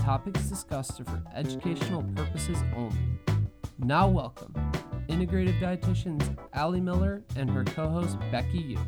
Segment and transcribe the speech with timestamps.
[0.00, 2.96] topics discussed are for educational purposes only.
[3.78, 4.54] Now, welcome
[5.08, 8.78] integrative dietitians Ali Miller and her co host Becky Yu.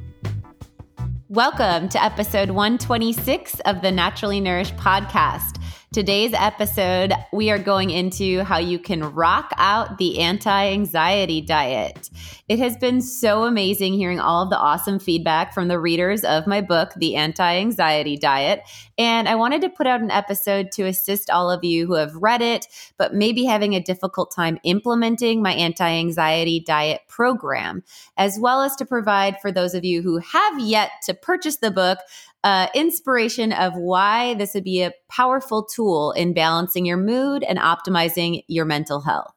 [1.29, 5.61] Welcome to episode 126 of the Naturally Nourished podcast.
[5.93, 12.09] Today's episode, we are going into how you can rock out the anti anxiety diet.
[12.49, 16.47] It has been so amazing hearing all of the awesome feedback from the readers of
[16.47, 18.63] my book, The Anti Anxiety Diet.
[18.97, 22.15] And I wanted to put out an episode to assist all of you who have
[22.17, 27.83] read it, but maybe having a difficult time implementing my anti anxiety diet program,
[28.17, 31.71] as well as to provide for those of you who have yet to purchase the
[31.71, 31.99] book
[32.45, 37.59] uh, inspiration of why this would be a powerful tool in balancing your mood and
[37.59, 39.33] optimizing your mental health.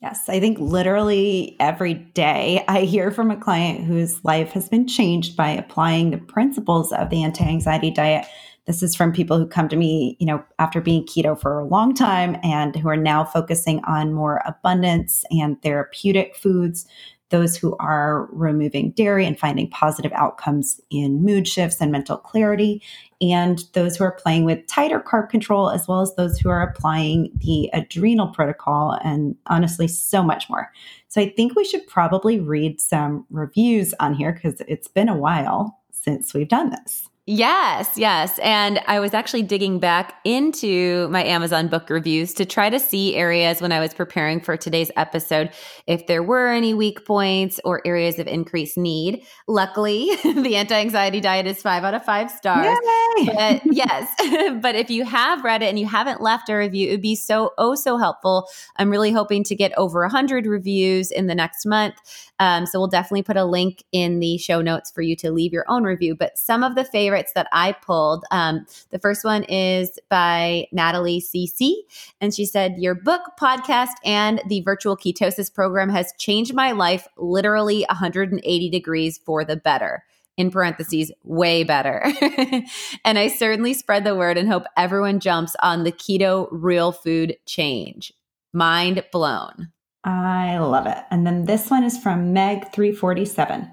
[0.00, 4.86] Yes, I think literally every day I hear from a client whose life has been
[4.86, 8.26] changed by applying the principles of the anti anxiety diet.
[8.66, 11.64] This is from people who come to me, you know, after being keto for a
[11.64, 16.86] long time and who are now focusing on more abundance and therapeutic foods
[17.30, 22.82] those who are removing dairy and finding positive outcomes in mood shifts and mental clarity,
[23.20, 26.62] and those who are playing with tighter carb control, as well as those who are
[26.62, 30.70] applying the adrenal protocol, and honestly, so much more.
[31.08, 35.16] So I think we should probably read some reviews on here because it's been a
[35.16, 37.08] while since we've done this.
[37.28, 38.38] Yes, yes.
[38.38, 43.16] And I was actually digging back into my Amazon book reviews to try to see
[43.16, 45.50] areas when I was preparing for today's episode
[45.88, 49.24] if there were any weak points or areas of increased need.
[49.48, 52.78] Luckily, the anti anxiety diet is five out of five stars.
[53.24, 54.08] But yes,
[54.62, 57.16] but if you have read it and you haven't left a review, it would be
[57.16, 58.48] so, oh, so helpful.
[58.76, 61.96] I'm really hoping to get over 100 reviews in the next month.
[62.38, 65.52] Um, so we'll definitely put a link in the show notes for you to leave
[65.52, 66.14] your own review.
[66.14, 66.84] But some of the
[67.16, 71.74] favorites that I pulled, um, the first one is by Natalie CC.
[72.20, 77.06] And she said, Your book, podcast, and the virtual ketosis program has changed my life
[77.16, 80.04] literally 180 degrees for the better
[80.36, 82.04] in parentheses, way better.
[83.04, 87.38] and I certainly spread the word and hope everyone jumps on the keto real food
[87.46, 88.12] change.
[88.52, 89.72] Mind blown.
[90.04, 90.98] I love it.
[91.10, 93.72] And then this one is from Meg347.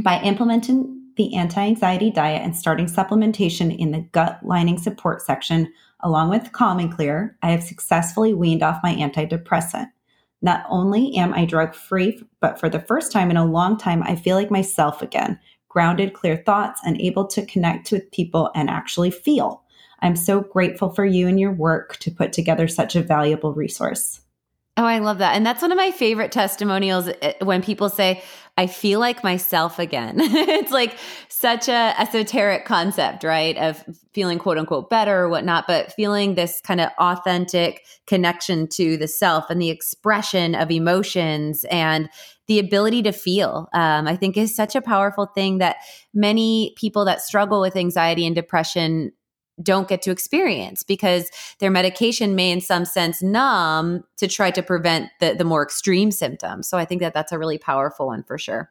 [0.00, 5.70] By implementing the anti anxiety diet and starting supplementation in the gut lining support section,
[6.00, 9.90] along with Calm and Clear, I have successfully weaned off my antidepressant.
[10.40, 14.02] Not only am I drug free, but for the first time in a long time,
[14.04, 18.70] I feel like myself again, grounded, clear thoughts, and able to connect with people and
[18.70, 19.64] actually feel.
[20.00, 24.20] I'm so grateful for you and your work to put together such a valuable resource.
[24.78, 25.34] Oh, I love that.
[25.34, 28.22] And that's one of my favorite testimonials eh, when people say,
[28.58, 30.16] I feel like myself again.
[30.18, 30.98] it's like
[31.28, 33.56] such a esoteric concept, right?
[33.56, 38.96] Of feeling quote unquote better or whatnot, but feeling this kind of authentic connection to
[38.96, 42.10] the self and the expression of emotions and
[42.48, 45.76] the ability to feel, um, I think is such a powerful thing that
[46.12, 49.12] many people that struggle with anxiety and depression
[49.62, 54.62] don't get to experience because their medication may in some sense numb to try to
[54.62, 56.68] prevent the, the more extreme symptoms.
[56.68, 58.70] So i think that that's a really powerful one for sure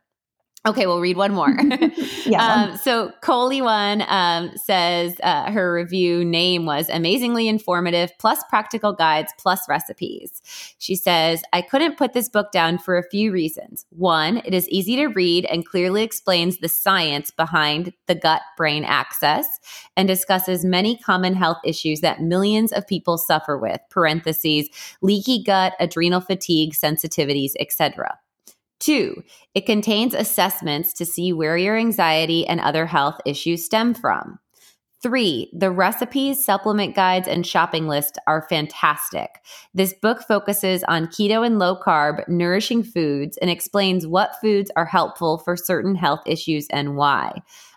[0.66, 1.57] Okay, we'll read one more.
[2.25, 2.44] yeah.
[2.44, 8.91] Um, so Coley one um, says uh, her review name was amazingly informative, plus practical
[8.91, 10.41] guides, plus recipes.
[10.78, 13.85] She says, I couldn't put this book down for a few reasons.
[13.91, 18.84] One, it is easy to read and clearly explains the science behind the gut brain
[18.84, 19.47] axis
[19.95, 24.68] and discusses many common health issues that millions of people suffer with, parentheses,
[25.01, 28.18] leaky gut, adrenal fatigue, sensitivities, etc.
[28.79, 29.24] Two,
[29.56, 34.39] it contains assessments to see where your anxiety and other health issues stem from.
[35.03, 39.29] Three, the recipes, supplement guides, and shopping list are fantastic.
[39.74, 44.85] This book focuses on keto and low carb, nourishing foods and explains what foods are
[44.85, 47.31] helpful for certain health issues and why.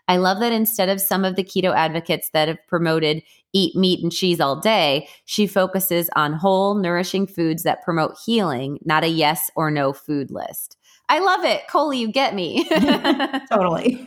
[0.08, 3.22] I love that instead of some of the keto advocates that have promoted
[3.52, 8.78] eat meat and cheese all day, she focuses on whole, nourishing foods that promote healing,
[8.84, 10.76] not a yes or no food list.
[11.10, 11.66] I love it.
[11.66, 12.64] Coley, you get me.
[13.50, 14.00] totally.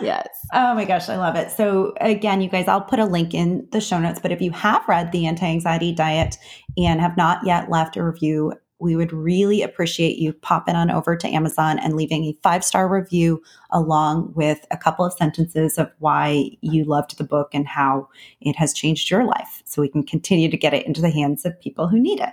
[0.00, 0.28] yes.
[0.52, 1.52] Oh my gosh, I love it.
[1.52, 4.18] So, again, you guys, I'll put a link in the show notes.
[4.20, 6.38] But if you have read the anti anxiety diet
[6.76, 11.16] and have not yet left a review, we would really appreciate you popping on over
[11.16, 13.40] to Amazon and leaving a five star review
[13.70, 18.08] along with a couple of sentences of why you loved the book and how
[18.40, 21.44] it has changed your life so we can continue to get it into the hands
[21.44, 22.32] of people who need it.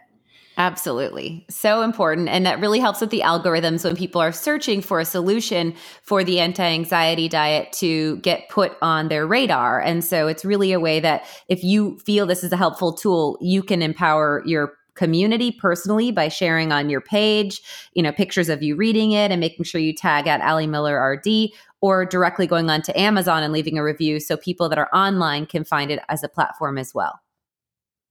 [0.58, 1.46] Absolutely.
[1.50, 2.28] So important.
[2.28, 6.24] And that really helps with the algorithms when people are searching for a solution for
[6.24, 9.80] the anti anxiety diet to get put on their radar.
[9.80, 13.38] And so it's really a way that if you feel this is a helpful tool,
[13.40, 17.62] you can empower your community personally by sharing on your page,
[17.94, 21.00] you know, pictures of you reading it and making sure you tag at Ali Miller
[21.14, 24.90] RD or directly going on to Amazon and leaving a review so people that are
[24.94, 27.22] online can find it as a platform as well.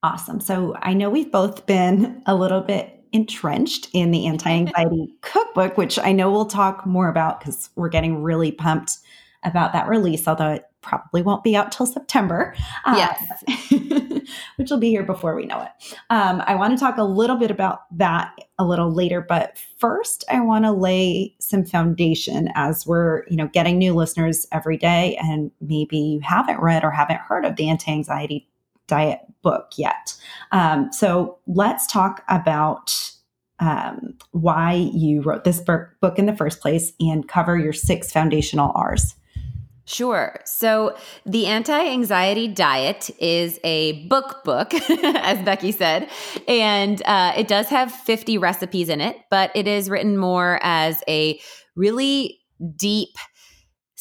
[0.03, 0.41] Awesome.
[0.41, 5.77] So I know we've both been a little bit entrenched in the anti anxiety cookbook,
[5.77, 8.99] which I know we'll talk more about because we're getting really pumped
[9.43, 12.55] about that release, although it probably won't be out till September.
[12.87, 14.23] Uh, yes.
[14.57, 15.97] which will be here before we know it.
[16.11, 20.25] Um, I want to talk a little bit about that a little later, but first
[20.31, 25.17] I want to lay some foundation as we're, you know, getting new listeners every day
[25.23, 28.47] and maybe you haven't read or haven't heard of the anti-anxiety
[28.91, 30.15] diet book yet.
[30.53, 32.95] Um, so let's talk about
[33.59, 38.73] um, why you wrote this book in the first place and cover your six foundational
[38.75, 39.15] R's.
[39.85, 40.39] Sure.
[40.45, 40.97] So
[41.27, 44.73] the anti anxiety diet is a book book,
[45.05, 46.09] as Becky said,
[46.47, 51.03] and uh, it does have 50 recipes in it, but it is written more as
[51.09, 51.41] a
[51.75, 52.39] really
[52.77, 53.17] deep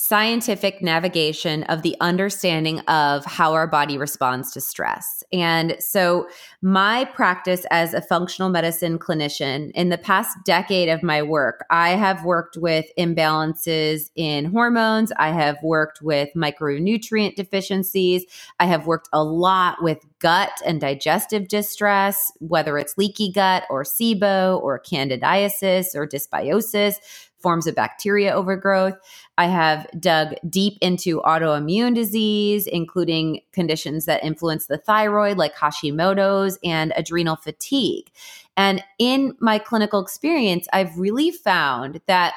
[0.10, 5.24] scientific navigation of the understanding of how our body responds to stress.
[5.32, 6.28] And so,
[6.64, 11.90] my practice as a functional medicine clinician in the past decade of my work, I
[11.90, 18.26] have worked with imbalances in hormones, I have worked with micronutrient deficiencies,
[18.60, 23.84] I have worked a lot with gut and digestive distress, whether it's leaky gut or
[23.84, 26.96] SIBO or candidiasis or dysbiosis
[27.40, 28.96] forms of bacteria overgrowth.
[29.38, 36.60] I have dug deep into autoimmune disease, including conditions that influence the thyroid, like Hashimoto's
[36.64, 38.12] and adrenal fatigue.
[38.58, 42.34] And in my clinical experience, I've really found that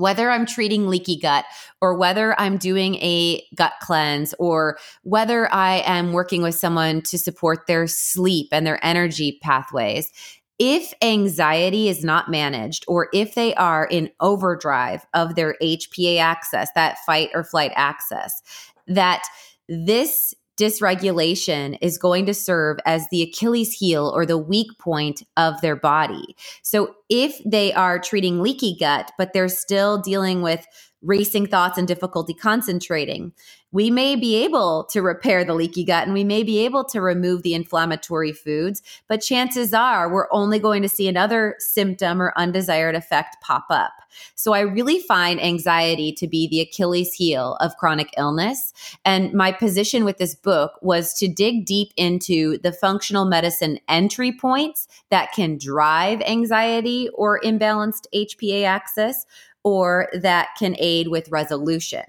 [0.00, 1.44] whether I'm treating leaky gut
[1.82, 7.18] or whether I'm doing a gut cleanse or whether I am working with someone to
[7.18, 10.10] support their sleep and their energy pathways,
[10.60, 16.68] if anxiety is not managed or if they are in overdrive of their HPA axis,
[16.74, 18.42] that fight or flight axis,
[18.86, 19.24] that
[19.68, 25.58] this dysregulation is going to serve as the Achilles heel or the weak point of
[25.62, 26.36] their body.
[26.62, 30.66] So if they are treating leaky gut, but they're still dealing with
[31.02, 33.32] racing thoughts and difficulty concentrating,
[33.72, 37.00] we may be able to repair the leaky gut and we may be able to
[37.00, 42.32] remove the inflammatory foods, but chances are we're only going to see another symptom or
[42.36, 43.92] undesired effect pop up.
[44.34, 48.72] So I really find anxiety to be the Achilles heel of chronic illness.
[49.04, 54.32] And my position with this book was to dig deep into the functional medicine entry
[54.32, 59.26] points that can drive anxiety or imbalanced HPA axis
[59.64, 62.04] or that can aid with resolution.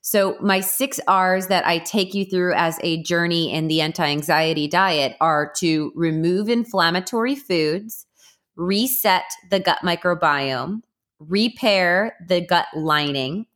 [0.00, 4.04] So, my six R's that I take you through as a journey in the anti
[4.04, 8.06] anxiety diet are to remove inflammatory foods,
[8.54, 10.82] reset the gut microbiome,
[11.18, 13.46] repair the gut lining,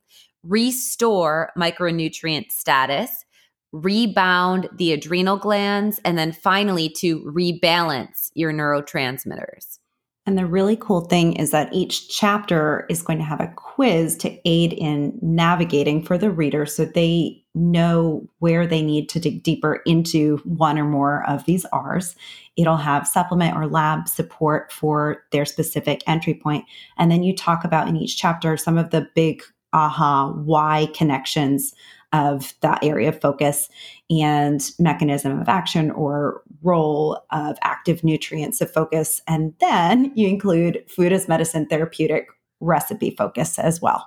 [0.43, 3.23] restore micronutrient status,
[3.71, 9.79] rebound the adrenal glands, and then finally to rebalance your neurotransmitters.
[10.27, 14.15] And the really cool thing is that each chapter is going to have a quiz
[14.17, 19.41] to aid in navigating for the reader so they know where they need to dig
[19.41, 22.15] deeper into one or more of these R's.
[22.55, 26.65] It'll have supplement or lab support for their specific entry point.
[26.99, 29.41] And then you talk about in each chapter some of the big
[29.73, 31.73] aha why connections
[32.13, 33.69] of that area of focus
[34.11, 39.21] and mechanism of action or role of active nutrients of focus.
[39.27, 42.27] And then you include food as medicine therapeutic
[42.59, 44.05] recipe focus as well.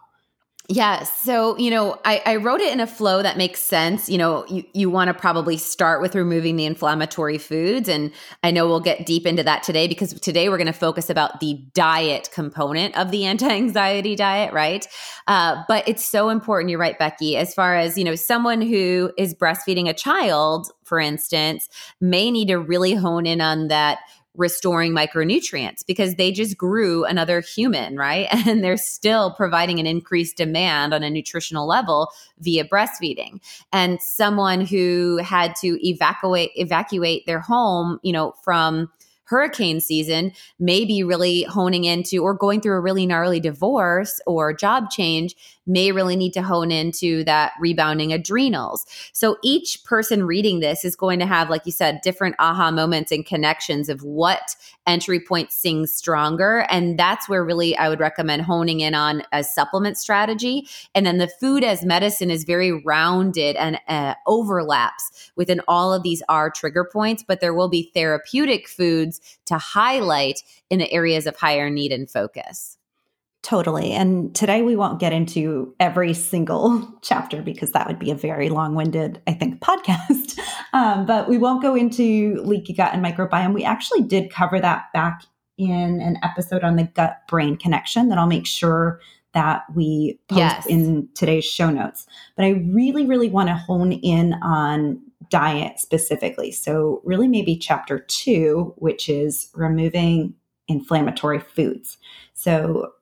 [0.68, 1.14] Yes.
[1.20, 4.08] So, you know, I, I, wrote it in a flow that makes sense.
[4.08, 7.86] You know, you, you want to probably start with removing the inflammatory foods.
[7.86, 8.10] And
[8.42, 11.40] I know we'll get deep into that today because today we're going to focus about
[11.40, 14.86] the diet component of the anti anxiety diet, right?
[15.26, 16.70] Uh, but it's so important.
[16.70, 20.98] You're right, Becky, as far as, you know, someone who is breastfeeding a child, for
[20.98, 21.68] instance,
[22.00, 23.98] may need to really hone in on that
[24.36, 28.28] restoring micronutrients because they just grew another human, right?
[28.46, 32.10] And they're still providing an increased demand on a nutritional level
[32.40, 33.40] via breastfeeding.
[33.72, 38.90] And someone who had to evacuate evacuate their home, you know, from
[39.24, 44.52] hurricane season may be really honing into or going through a really gnarly divorce or
[44.52, 45.34] job change
[45.66, 48.84] may really need to hone into that rebounding adrenals.
[49.12, 53.10] So each person reading this is going to have, like you said, different aha moments
[53.10, 56.66] and connections of what entry point sings stronger.
[56.68, 60.68] And that's where really I would recommend honing in on a supplement strategy.
[60.94, 66.02] And then the food as medicine is very rounded and uh, overlaps within all of
[66.02, 69.13] these R trigger points, but there will be therapeutic foods
[69.46, 72.78] to highlight in the areas of higher need and focus.
[73.44, 73.92] Totally.
[73.92, 78.48] And today we won't get into every single chapter because that would be a very
[78.48, 80.38] long winded, I think, podcast.
[80.72, 83.52] Um, but we won't go into leaky gut and microbiome.
[83.52, 85.24] We actually did cover that back
[85.58, 89.00] in an episode on the gut brain connection that I'll make sure
[89.34, 90.66] that we post yes.
[90.66, 92.06] in today's show notes.
[92.36, 95.02] But I really, really want to hone in on
[95.34, 96.52] diet specifically.
[96.52, 100.34] So, really, maybe chapter two, which is removing
[100.68, 101.98] inflammatory foods.
[102.34, 102.92] So,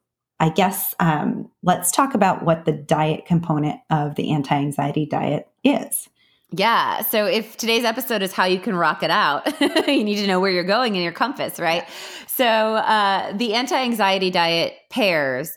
[0.41, 5.47] I guess um, let's talk about what the diet component of the anti anxiety diet
[5.63, 6.09] is.
[6.53, 7.03] Yeah.
[7.03, 10.41] So if today's episode is how you can rock it out, you need to know
[10.41, 11.85] where you're going in your compass, right?
[12.27, 15.53] So uh, the anti anxiety diet pairs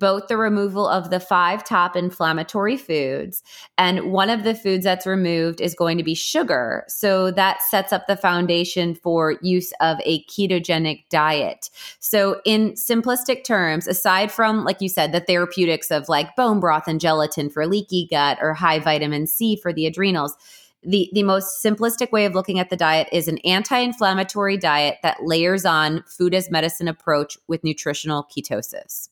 [0.00, 3.42] both the removal of the five top inflammatory foods.
[3.78, 6.84] And one of the foods that's removed is going to be sugar.
[6.88, 11.70] So that sets up the foundation for use of a ketogenic diet.
[12.00, 16.88] So, in simplistic terms, aside from, like you said, the therapeutics of like bone broth
[16.88, 20.36] and gelatin for leaky gut or high vitamin C for the adrenals,
[20.82, 25.22] the, the most simplistic way of looking at the diet is an anti-inflammatory diet that
[25.22, 29.09] layers on food as medicine approach with nutritional ketosis.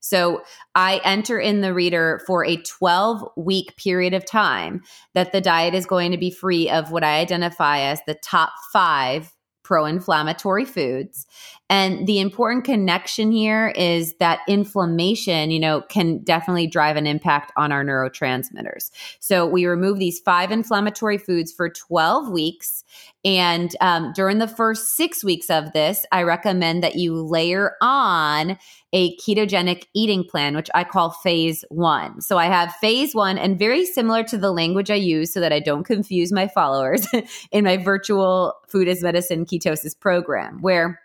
[0.00, 0.42] So
[0.74, 4.82] I enter in the reader for a 12 week period of time
[5.14, 8.52] that the diet is going to be free of what I identify as the top
[8.72, 9.32] five
[9.70, 11.28] pro inflammatory foods.
[11.68, 17.52] And the important connection here is that inflammation, you know, can definitely drive an impact
[17.56, 18.90] on our neurotransmitters.
[19.20, 22.82] So we remove these five inflammatory foods for 12 weeks.
[23.24, 28.58] And um, during the first six weeks of this, I recommend that you layer on
[28.92, 32.22] a ketogenic eating plan, which I call phase one.
[32.22, 35.52] So I have phase one, and very similar to the language I use so that
[35.52, 37.06] I don't confuse my followers
[37.52, 41.00] in my virtual food as medicine ketosis program, where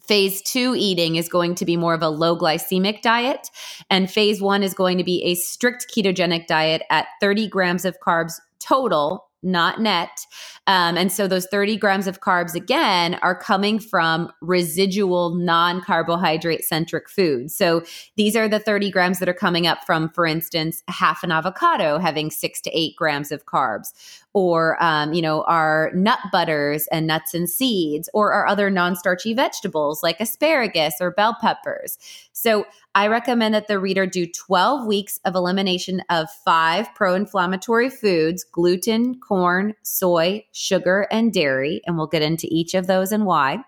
[0.00, 3.50] Phase two eating is going to be more of a low glycemic diet.
[3.90, 7.98] And phase one is going to be a strict ketogenic diet at 30 grams of
[8.00, 10.26] carbs total not net.
[10.66, 16.64] Um, and so those 30 grams of carbs, again, are coming from residual non carbohydrate
[16.64, 17.54] centric foods.
[17.54, 17.82] So
[18.16, 21.98] these are the 30 grams that are coming up from, for instance, half an avocado
[21.98, 23.92] having six to eight grams of carbs,
[24.34, 28.96] or, um, you know, our nut butters and nuts and seeds, or our other non
[28.96, 31.98] starchy vegetables like asparagus or bell peppers.
[32.32, 37.90] So I recommend that the reader do 12 weeks of elimination of five pro inflammatory
[37.90, 41.80] foods gluten, corn, soy, sugar, and dairy.
[41.86, 43.58] And we'll get into each of those and why.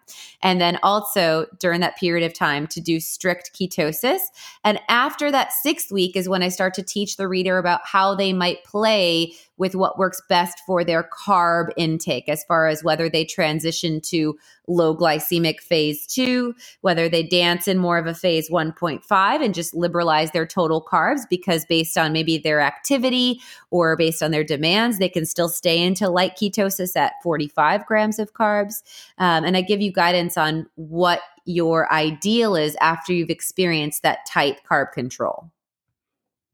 [0.42, 4.20] And then also during that period of time to do strict ketosis.
[4.64, 8.14] And after that sixth week is when I start to teach the reader about how
[8.14, 13.10] they might play with what works best for their carb intake, as far as whether
[13.10, 14.34] they transition to
[14.66, 19.74] low glycemic phase two, whether they dance in more of a phase 1.5 and just
[19.74, 23.38] liberalize their total carbs because based on maybe their activity
[23.70, 28.18] or based on their demands, they can still stay into light ketosis at 45 grams
[28.18, 28.82] of carbs.
[29.18, 34.20] Um, and I give you guidance on what your ideal is after you've experienced that
[34.26, 35.50] tight carb control.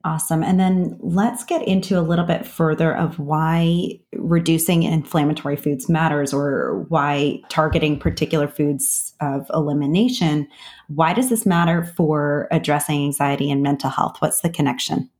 [0.06, 0.44] Awesome.
[0.44, 6.32] And then let's get into a little bit further of why reducing inflammatory foods matters
[6.32, 10.46] or why targeting particular foods of elimination.
[10.86, 14.18] Why does this matter for addressing anxiety and mental health?
[14.20, 15.10] What's the connection?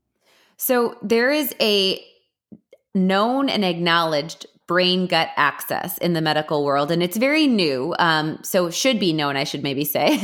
[0.56, 2.00] So there is a
[2.94, 8.38] known and acknowledged brain gut axis in the medical world and it's very new um,
[8.42, 10.18] so should be known i should maybe say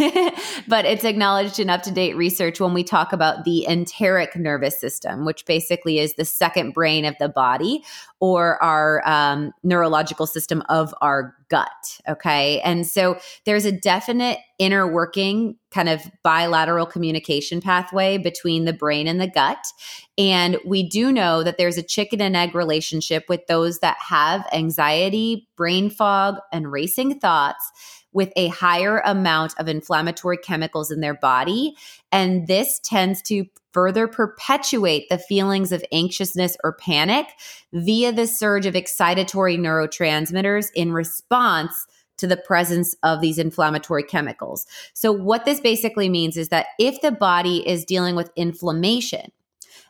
[0.68, 5.46] but it's acknowledged in up-to-date research when we talk about the enteric nervous system which
[5.46, 7.84] basically is the second brain of the body
[8.22, 11.98] or our um, neurological system of our gut.
[12.08, 12.60] Okay.
[12.60, 19.08] And so there's a definite inner working kind of bilateral communication pathway between the brain
[19.08, 19.58] and the gut.
[20.16, 24.46] And we do know that there's a chicken and egg relationship with those that have
[24.52, 27.72] anxiety, brain fog, and racing thoughts
[28.12, 31.74] with a higher amount of inflammatory chemicals in their body.
[32.12, 37.26] And this tends to further perpetuate the feelings of anxiousness or panic
[37.72, 41.86] via the surge of excitatory neurotransmitters in response
[42.18, 44.66] to the presence of these inflammatory chemicals.
[44.92, 49.32] So, what this basically means is that if the body is dealing with inflammation,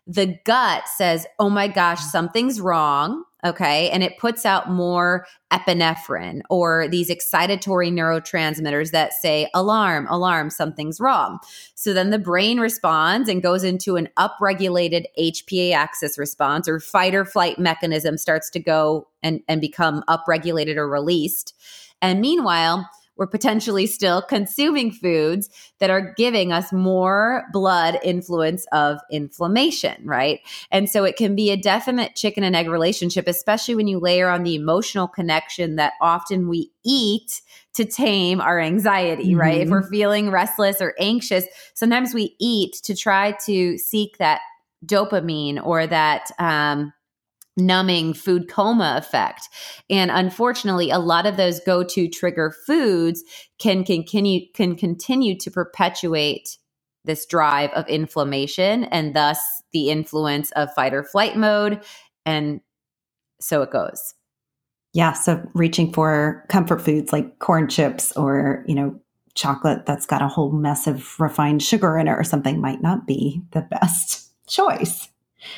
[0.07, 3.25] the gut says, oh my gosh, something's wrong.
[3.45, 3.91] Okay.
[3.91, 11.01] And it puts out more epinephrine or these excitatory neurotransmitters that say, alarm, alarm, something's
[11.01, 11.41] wrong.
[11.75, 17.17] So then the brain responds and goes into an upregulated HPA axis response or fight
[17.17, 21.55] or flight mechanism starts to go and, and become upregulated or released.
[22.01, 25.49] And meanwhile, we're potentially still consuming foods
[25.81, 30.40] that are giving us more blood influence of inflammation, right?
[30.71, 34.28] And so it can be a definite chicken and egg relationship, especially when you layer
[34.28, 37.42] on the emotional connection that often we eat
[37.75, 39.40] to tame our anxiety, mm-hmm.
[39.40, 39.61] right?
[39.61, 44.40] If we're feeling restless or anxious, sometimes we eat to try to seek that
[44.85, 46.92] dopamine or that um,
[47.56, 49.49] numbing food coma effect.
[49.90, 53.23] And unfortunately, a lot of those go-to trigger foods
[53.59, 56.56] can continue can continue to perpetuate
[57.04, 59.40] this drive of inflammation and thus
[59.73, 61.82] the influence of fight or flight mode
[62.25, 62.61] and
[63.40, 64.14] so it goes.
[64.92, 69.00] Yeah, so reaching for comfort foods like corn chips or, you know,
[69.35, 73.06] chocolate that's got a whole mess of refined sugar in it or something might not
[73.06, 75.09] be the best choice.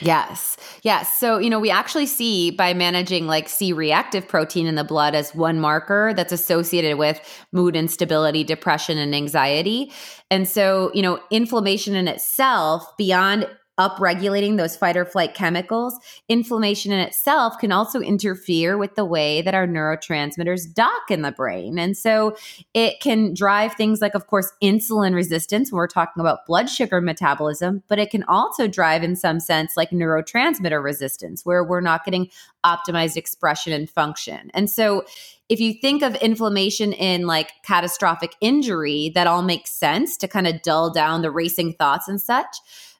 [0.01, 0.57] Yes.
[0.83, 1.15] Yes.
[1.19, 5.15] So, you know, we actually see by managing like C reactive protein in the blood
[5.15, 7.21] as one marker that's associated with
[7.53, 9.93] mood instability, depression, and anxiety.
[10.31, 16.93] And so, you know, inflammation in itself, beyond upregulating those fight or flight chemicals, inflammation
[16.93, 21.79] in itself can also interfere with the way that our neurotransmitters dock in the brain.
[21.79, 22.37] And so
[22.73, 27.01] it can drive things like, of course, insulin resistance when we're talking about blood sugar
[27.01, 32.05] metabolism, but it can also drive, in some sense, like neurotransmitter resistance, where we're not
[32.05, 32.29] getting
[32.65, 34.51] optimized expression and function.
[34.55, 35.05] And so
[35.49, 40.47] if you think of inflammation in like catastrophic injury, that all makes sense to kind
[40.47, 42.57] of dull down the racing thoughts and such.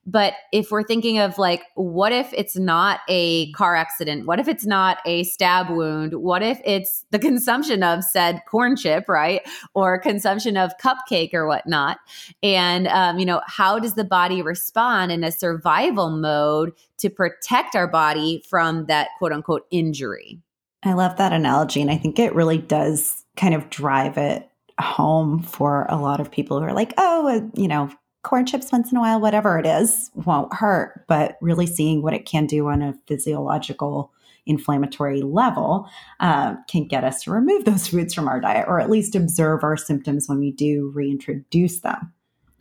[0.07, 4.27] But if we're thinking of like, what if it's not a car accident?
[4.27, 6.15] What if it's not a stab wound?
[6.15, 9.41] What if it's the consumption of said corn chip, right?
[9.75, 11.99] Or consumption of cupcake or whatnot?
[12.43, 17.75] And, um, you know, how does the body respond in a survival mode to protect
[17.75, 20.41] our body from that quote unquote injury?
[20.83, 21.81] I love that analogy.
[21.81, 26.31] And I think it really does kind of drive it home for a lot of
[26.31, 27.91] people who are like, oh, uh, you know,
[28.25, 31.05] corn chips once in a while, whatever it is, won't hurt.
[31.07, 34.13] But really seeing what it can do on a physiological
[34.47, 35.89] inflammatory level
[36.21, 39.65] uh, can get us to remove those foods from our diet or at least observe
[39.65, 42.13] our symptoms when we do reintroduce them.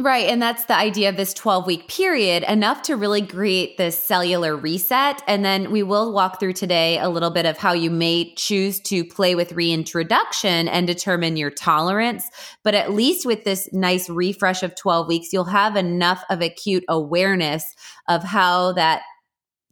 [0.04, 0.28] Right.
[0.28, 4.54] And that's the idea of this 12 week period, enough to really create this cellular
[4.54, 5.24] reset.
[5.28, 8.82] And then we will walk through today a little bit of how you may choose
[8.82, 12.26] to play with reintroduction and determine your tolerance.
[12.66, 16.84] But at least with this nice refresh of 12 weeks, you'll have enough of acute
[16.89, 17.63] awareness
[18.10, 19.04] of how that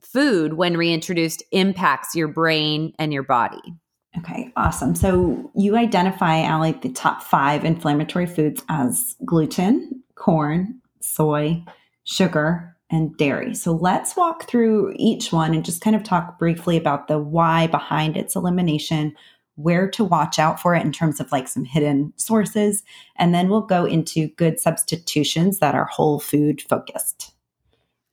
[0.01, 3.59] food, when reintroduced, impacts your brain and your body.
[4.17, 4.95] Okay, awesome.
[4.95, 11.63] So you identify, Ali, the top five inflammatory foods as gluten, corn, soy,
[12.03, 13.55] sugar, and dairy.
[13.55, 17.67] So let's walk through each one and just kind of talk briefly about the why
[17.67, 19.15] behind its elimination,
[19.55, 22.83] where to watch out for it in terms of like some hidden sources,
[23.15, 27.33] and then we'll go into good substitutions that are whole food focused.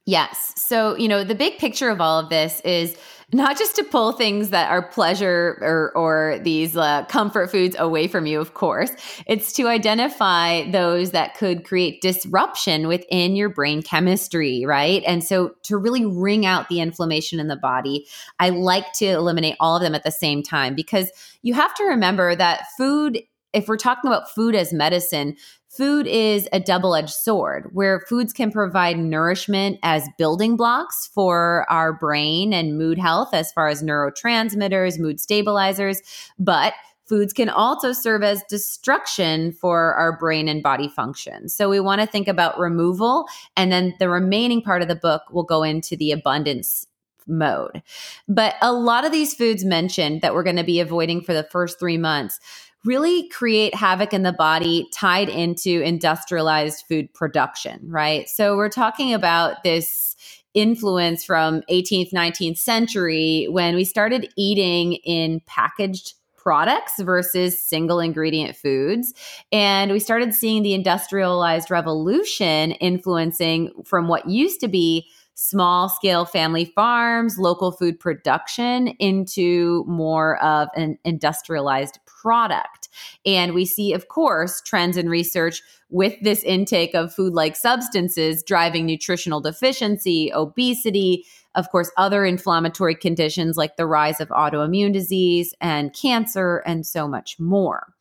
[0.06, 0.54] Yes.
[0.56, 2.96] So, you know, the big picture of all of this is
[3.32, 8.08] not just to pull things that are pleasure or, or these uh, comfort foods away
[8.08, 8.90] from you, of course.
[9.26, 15.02] It's to identify those that could create disruption within your brain chemistry, right?
[15.06, 18.06] And so to really wring out the inflammation in the body,
[18.40, 21.10] I like to eliminate all of them at the same time because
[21.42, 23.22] you have to remember that food
[23.54, 25.36] if we're talking about food as medicine,
[25.68, 31.66] food is a double edged sword where foods can provide nourishment as building blocks for
[31.68, 36.00] our brain and mood health, as far as neurotransmitters, mood stabilizers.
[36.38, 36.74] But
[37.06, 41.48] foods can also serve as destruction for our brain and body function.
[41.48, 43.26] So we want to think about removal.
[43.56, 46.86] And then the remaining part of the book will go into the abundance
[47.26, 47.82] mode.
[48.26, 51.44] But a lot of these foods mentioned that we're going to be avoiding for the
[51.44, 52.40] first three months
[52.84, 58.28] really create havoc in the body tied into industrialized food production, right?
[58.28, 60.16] So we're talking about this
[60.54, 68.56] influence from 18th 19th century when we started eating in packaged products versus single ingredient
[68.56, 69.12] foods.
[69.52, 75.08] And we started seeing the industrialized revolution influencing from what used to be
[75.40, 82.88] small scale family farms, local food production into more of an industrialized product.
[83.24, 88.42] And we see, of course, trends in research with this intake of food like substances
[88.42, 91.24] driving nutritional deficiency, obesity,
[91.54, 97.06] of course, other inflammatory conditions like the rise of autoimmune disease and cancer, and so
[97.06, 97.94] much more.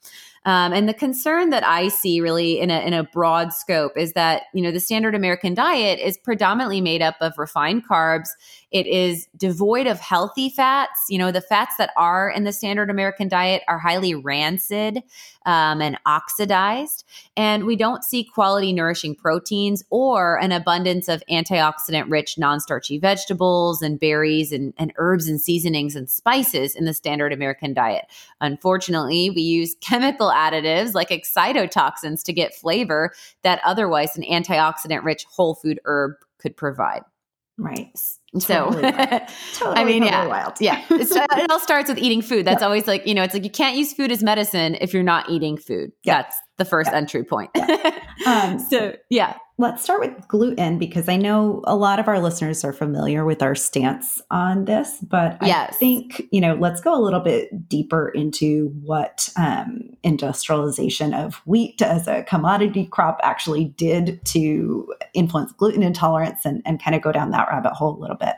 [0.47, 4.13] Um, and the concern that I see really in a, in a broad scope is
[4.13, 8.29] that, you know, the standard American diet is predominantly made up of refined carbs.
[8.71, 11.01] It is devoid of healthy fats.
[11.09, 15.03] You know, the fats that are in the standard American diet are highly rancid
[15.47, 17.05] um, and oxidized.
[17.35, 22.99] And we don't see quality nourishing proteins or an abundance of antioxidant rich non starchy
[22.99, 28.05] vegetables and berries and, and herbs and seasonings and spices in the standard American diet.
[28.41, 35.23] Unfortunately, we use chemical additives like excitotoxins to get flavor that otherwise an antioxidant rich
[35.29, 37.03] whole food herb could provide.
[37.57, 37.89] Right.
[38.39, 40.53] So, Totally I mean, totally yeah, wild.
[40.59, 40.83] yeah.
[40.89, 40.97] Uh,
[41.37, 42.45] it all starts with eating food.
[42.45, 45.03] That's always like, you know, it's like you can't use food as medicine if you're
[45.03, 45.91] not eating food.
[46.03, 46.21] Yeah.
[46.23, 46.97] That's the first Yeah.
[46.97, 47.51] entry point.
[48.25, 49.37] Um, so, yeah.
[49.59, 53.41] Let's start with gluten because I know a lot of our listeners are familiar with
[53.41, 55.73] our stance on this, but Yes.
[55.73, 61.35] I think, you know, let's go a little bit deeper into what um, industrialization of
[61.45, 67.01] wheat as a commodity crop actually did to influence gluten intolerance and, and kind of
[67.01, 68.35] go down that rabbit hole a little bit.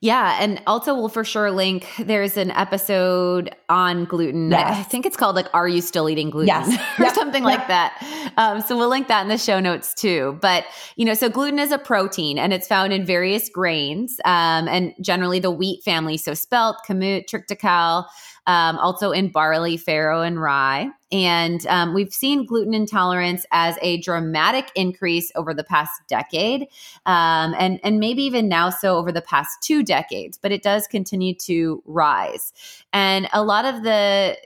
[0.00, 0.36] Yeah.
[0.40, 4.52] And also, we'll for sure link, there's an episode on gluten.
[4.52, 6.48] I- I think it's called like, Are You Still Eating Gluten?
[6.48, 6.68] Yes.
[6.98, 7.14] or Yep.
[7.14, 7.58] something Yep.
[7.58, 8.32] like that.
[8.36, 10.38] Um, so we'll link that in the show notes too.
[10.40, 10.64] But,
[10.96, 14.94] you know, so gluten is a protein and it's found in various grains um, and
[15.00, 16.16] generally the wheat family.
[16.16, 18.06] So spelt, kamut, triticale,
[18.48, 20.88] um, also in barley, farro, and rye.
[21.10, 26.62] And um, we've seen gluten intolerance as a dramatic increase over the past decade,
[27.06, 30.36] um, and and maybe even now so over the past two decades.
[30.36, 32.52] But it does continue to rise,
[32.92, 34.36] and a lot of the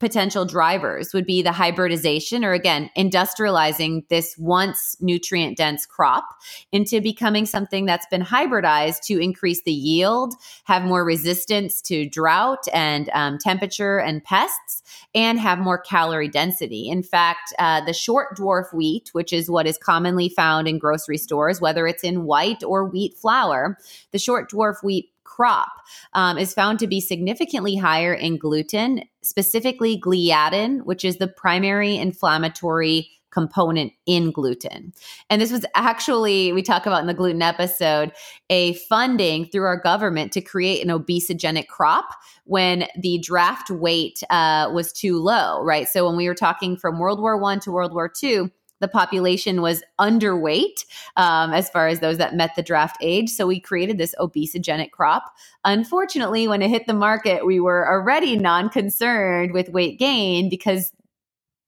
[0.00, 6.24] potential drivers would be the hybridization or again industrializing this once nutrient dense crop
[6.72, 12.66] into becoming something that's been hybridized to increase the yield have more resistance to drought
[12.72, 14.82] and um, temperature and pests
[15.14, 16.88] and have more calorie density.
[16.88, 21.18] In fact uh, the short dwarf wheat which is what is commonly found in grocery
[21.18, 23.76] stores whether it's in white or wheat flour
[24.12, 25.72] the short dwarf wheat crop
[26.12, 31.96] um, is found to be significantly higher in gluten, specifically gliadin, which is the primary
[31.96, 34.92] inflammatory component in gluten.
[35.30, 38.12] And this was actually, we talk about in the gluten episode,
[38.50, 42.10] a funding through our government to create an obesogenic crop
[42.44, 45.88] when the draft weight uh, was too low, right?
[45.88, 48.50] So when we were talking from World War One to World War Two,
[48.80, 50.84] the population was underweight
[51.16, 53.30] um, as far as those that met the draft age.
[53.30, 55.32] So we created this obesogenic crop.
[55.64, 60.92] Unfortunately, when it hit the market, we were already non concerned with weight gain because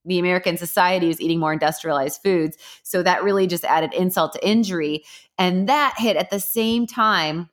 [0.05, 2.57] the American society was eating more industrialized foods.
[2.83, 5.05] So that really just added insult to injury.
[5.39, 7.49] And that hit at the same time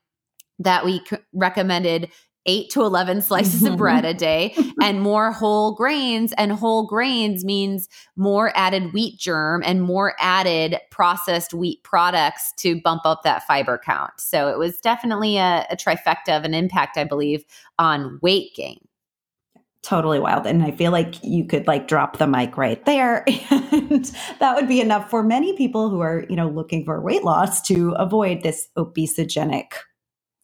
[0.60, 1.02] that we
[1.34, 2.12] recommended
[2.46, 6.34] eight to 11 slices of bread a day and more whole grains.
[6.38, 12.82] And whole grains means more added wheat germ and more added processed wheat products to
[12.82, 14.12] bump up that fiber count.
[14.18, 17.44] So it was definitely a, a trifecta of an impact, I believe,
[17.78, 18.80] on weight gain.
[19.82, 24.14] totally wild and i feel like you could like drop the mic right there and
[24.40, 27.62] that would be enough for many people who are you know looking for weight loss
[27.62, 29.72] to avoid this obesogenic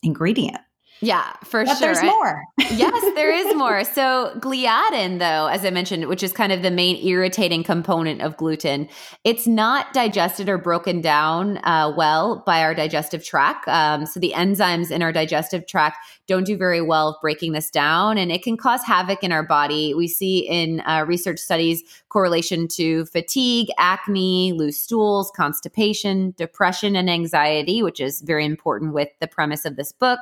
[0.03, 0.64] ingredient
[1.01, 1.93] Yeah, for but sure.
[1.93, 3.83] there's more yes, there is more.
[3.83, 8.37] So, gliadin, though, as I mentioned, which is kind of the main irritating component of
[8.37, 8.87] gluten,
[9.23, 13.67] it's not digested or broken down uh, well by our digestive tract.
[13.67, 18.17] Um, so, the enzymes in our digestive tract don't do very well breaking this down,
[18.17, 19.93] and it can cause havoc in our body.
[19.93, 27.09] We see in uh, research studies correlation to fatigue, acne, loose stools, constipation, depression, and
[27.09, 30.19] anxiety, which is very important with the premise of this book.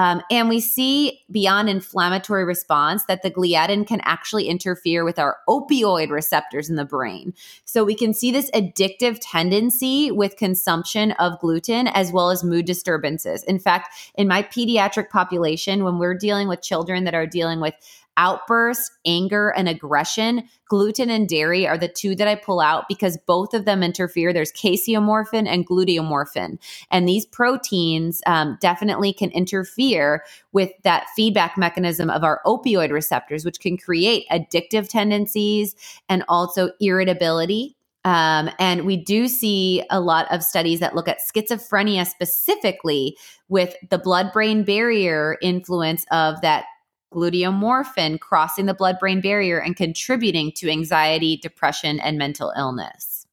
[0.00, 5.36] Um, and we see beyond inflammatory response that the gliadin can actually interfere with our
[5.46, 7.34] opioid receptors in the brain.
[7.66, 12.64] So we can see this addictive tendency with consumption of gluten as well as mood
[12.64, 13.44] disturbances.
[13.44, 17.74] In fact, in my pediatric population, when we're dealing with children that are dealing with
[18.20, 23.18] outbursts, anger, and aggression, gluten and dairy are the two that I pull out because
[23.26, 24.32] both of them interfere.
[24.32, 26.58] There's caseomorphin and gluteomorphin.
[26.90, 33.44] And these proteins um, definitely can interfere with that feedback mechanism of our opioid receptors,
[33.44, 35.74] which can create addictive tendencies
[36.10, 37.74] and also irritability.
[38.04, 43.16] Um, and we do see a lot of studies that look at schizophrenia specifically
[43.48, 46.64] with the blood brain barrier influence of that
[47.12, 53.26] gluteomorphin crossing the blood brain barrier and contributing to anxiety, depression, and mental illness.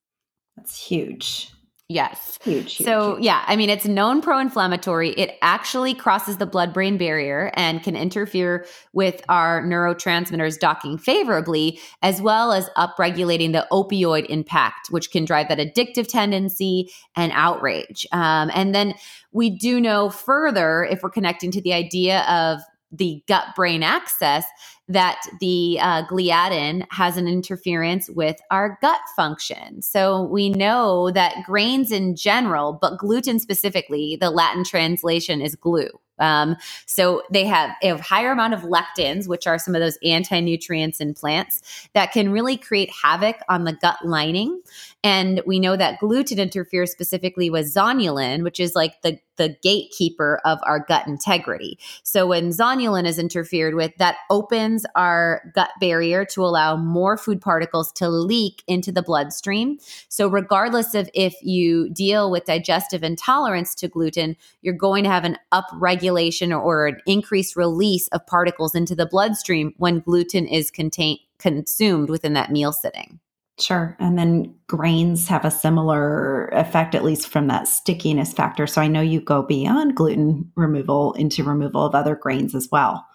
[0.56, 1.52] That's huge.
[1.90, 2.38] Yes.
[2.44, 2.76] Huge.
[2.76, 3.24] huge so, huge.
[3.24, 5.12] yeah, I mean, it's known pro inflammatory.
[5.12, 11.80] It actually crosses the blood brain barrier and can interfere with our neurotransmitters docking favorably,
[12.02, 18.06] as well as upregulating the opioid impact, which can drive that addictive tendency and outrage.
[18.12, 18.96] Um, and then
[19.32, 22.60] we do know further, if we're connecting to the idea of
[22.92, 24.46] the gut brain axis
[24.88, 29.82] that the uh, gliadin has an interference with our gut function.
[29.82, 35.90] So we know that grains in general, but gluten specifically, the Latin translation is glue.
[36.20, 40.40] Um, so they have a higher amount of lectins, which are some of those anti
[40.40, 44.62] nutrients in plants that can really create havoc on the gut lining.
[45.08, 50.42] And we know that gluten interferes specifically with zonulin, which is like the, the gatekeeper
[50.44, 51.80] of our gut integrity.
[52.04, 57.40] So when zonulin is interfered with, that opens our gut barrier to allow more food
[57.40, 59.78] particles to leak into the bloodstream.
[60.10, 65.24] So regardless of if you deal with digestive intolerance to gluten, you're going to have
[65.24, 71.20] an upregulation or an increased release of particles into the bloodstream when gluten is contained
[71.40, 73.20] consumed within that meal sitting.
[73.60, 73.96] Sure.
[74.00, 78.68] And then grains have a similar effect, at least from that stickiness factor.
[78.68, 83.08] So I know you go beyond gluten removal into removal of other grains as well.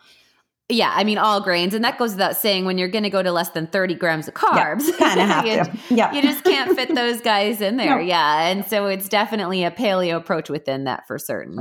[0.73, 2.65] Yeah, I mean all grains, and that goes without saying.
[2.65, 5.29] When you're going to go to less than 30 grams of carbs, yeah, kind of
[5.29, 5.95] have you, to.
[5.95, 7.97] Yeah, you just can't fit those guys in there.
[7.97, 8.03] No.
[8.03, 11.59] Yeah, and so it's definitely a paleo approach within that for certain.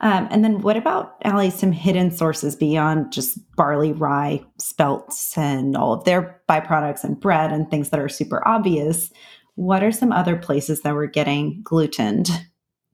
[0.00, 1.50] Um, and then what about Ali?
[1.50, 7.52] Some hidden sources beyond just barley, rye, spelts, and all of their byproducts, and bread
[7.52, 9.12] and things that are super obvious.
[9.54, 12.28] What are some other places that we're getting glutened?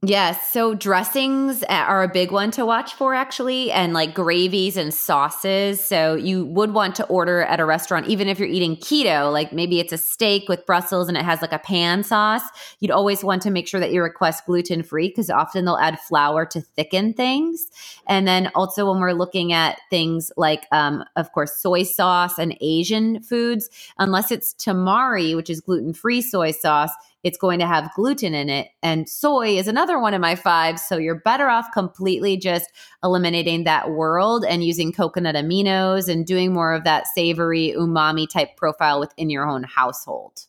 [0.07, 0.51] Yes.
[0.51, 5.83] So dressings are a big one to watch for, actually, and like gravies and sauces.
[5.83, 9.53] So you would want to order at a restaurant, even if you're eating keto, like
[9.53, 12.43] maybe it's a steak with Brussels and it has like a pan sauce.
[12.81, 15.99] You'd always want to make sure that you request gluten free because often they'll add
[16.01, 17.71] flour to thicken things.
[18.07, 22.59] And then also when we're looking at things like, um, of course, soy sauce and
[22.61, 26.91] Asian foods, unless it's tamari, which is gluten free soy sauce,
[27.25, 28.69] it's going to have gluten in it.
[28.83, 30.83] And soy is another one of my fives.
[30.87, 32.71] So you're better off completely just
[33.03, 38.57] eliminating that world and using coconut aminos and doing more of that savory umami type
[38.57, 40.43] profile within your own household.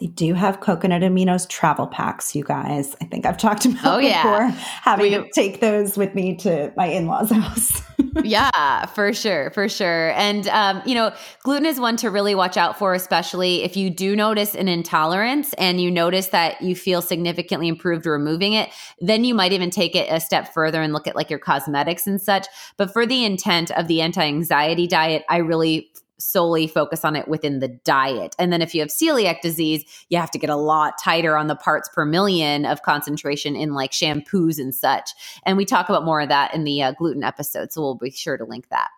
[0.00, 2.96] They do have coconut aminos travel packs, you guys.
[3.02, 4.22] I think I've talked about oh, yeah.
[4.22, 7.82] before having we, to take those with me to my in-laws' house.
[8.24, 10.10] yeah, for sure, for sure.
[10.12, 13.90] And um, you know, gluten is one to really watch out for, especially if you
[13.90, 19.24] do notice an intolerance and you notice that you feel significantly improved removing it, then
[19.24, 22.20] you might even take it a step further and look at like your cosmetics and
[22.20, 22.46] such.
[22.78, 27.58] But for the intent of the anti-anxiety diet, I really solely focus on it within
[27.58, 28.34] the diet.
[28.38, 31.48] And then if you have celiac disease, you have to get a lot tighter on
[31.48, 35.10] the parts per million of concentration in like shampoos and such.
[35.44, 37.72] And we talk about more of that in the uh, gluten episode.
[37.72, 38.88] So we'll be sure to link that.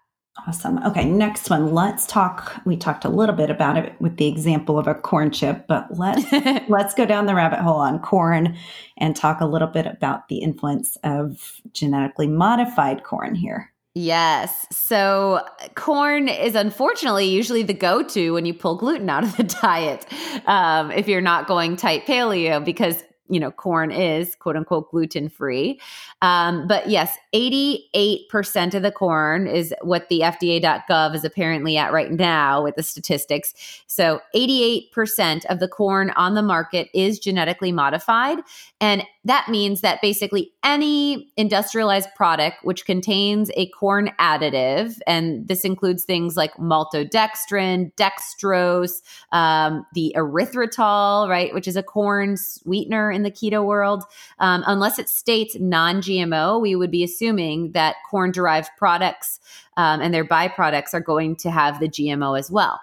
[0.48, 0.78] Awesome.
[0.84, 1.72] Okay, next one.
[1.72, 2.60] Let's talk.
[2.64, 5.86] We talked a little bit about it with the example of a corn chip, but
[5.96, 6.24] let's
[6.68, 8.56] let's go down the rabbit hole on corn
[8.98, 13.72] and talk a little bit about the influence of genetically modified corn here.
[13.94, 14.66] Yes.
[14.72, 19.44] So corn is unfortunately usually the go to when you pull gluten out of the
[19.62, 20.04] diet.
[20.46, 25.28] Um, if you're not going tight paleo, because you know, corn is quote unquote gluten
[25.28, 25.80] free.
[26.20, 32.12] Um, but yes, 88% of the corn is what the FDA.gov is apparently at right
[32.12, 33.54] now with the statistics.
[33.86, 38.38] So 88% of the corn on the market is genetically modified.
[38.80, 45.64] And that means that basically any industrialized product which contains a corn additive, and this
[45.64, 49.00] includes things like maltodextrin, dextrose,
[49.32, 54.04] um, the erythritol, right, which is a corn sweetener in the keto world.
[54.38, 59.40] Um, unless it states non GMO, we would be assuming that corn derived products
[59.76, 62.80] um, and their byproducts are going to have the GMO as well.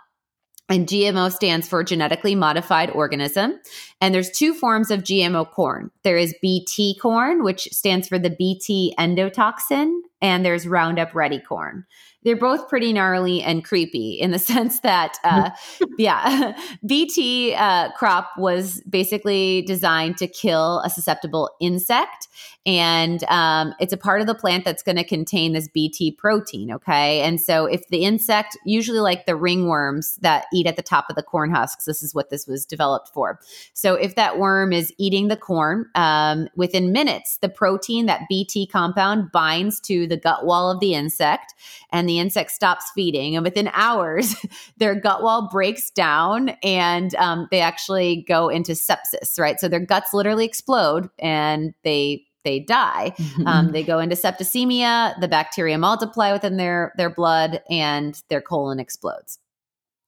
[0.69, 3.59] And GMO stands for genetically modified organism.
[3.99, 5.91] And there's two forms of GMO corn.
[6.03, 11.85] There is BT corn, which stands for the BT endotoxin, and there's Roundup Ready corn
[12.23, 15.49] they're both pretty gnarly and creepy in the sense that, uh,
[15.97, 22.27] yeah, BT uh, crop was basically designed to kill a susceptible insect.
[22.63, 26.71] And um, it's a part of the plant that's going to contain this BT protein.
[26.71, 27.21] Okay.
[27.21, 31.15] And so if the insect, usually like the ringworms that eat at the top of
[31.15, 33.39] the corn husks, this is what this was developed for.
[33.73, 38.67] So if that worm is eating the corn, um, within minutes, the protein, that BT
[38.67, 41.55] compound, binds to the gut wall of the insect
[41.91, 43.35] and the insect stops feeding.
[43.35, 44.35] And within hours,
[44.77, 49.59] their gut wall breaks down and um, they actually go into sepsis, right?
[49.59, 53.13] So their guts literally explode and they they die.
[53.17, 53.47] Mm-hmm.
[53.47, 55.19] Um, they go into septicemia.
[55.21, 59.37] The bacteria multiply within their their blood, and their colon explodes.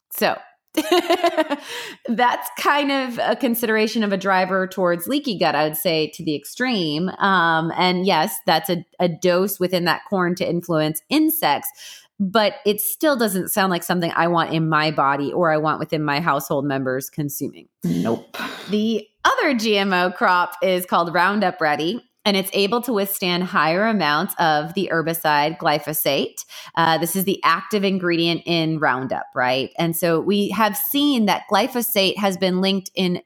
[0.10, 0.36] So
[2.08, 6.24] that's kind of a consideration of a driver towards leaky gut, I would say, to
[6.24, 7.10] the extreme.
[7.10, 11.70] Um, and yes, that's a, a dose within that corn to influence insects
[12.20, 15.80] but it still doesn't sound like something I want in my body or I want
[15.80, 17.68] within my household members consuming.
[17.84, 18.38] Nope.
[18.70, 22.04] The other GMO crop is called Roundup Ready.
[22.26, 26.46] And it's able to withstand higher amounts of the herbicide glyphosate.
[26.76, 29.72] Uh, this is the active ingredient in Roundup, right?
[29.78, 33.22] And so we have seen that glyphosate has been linked in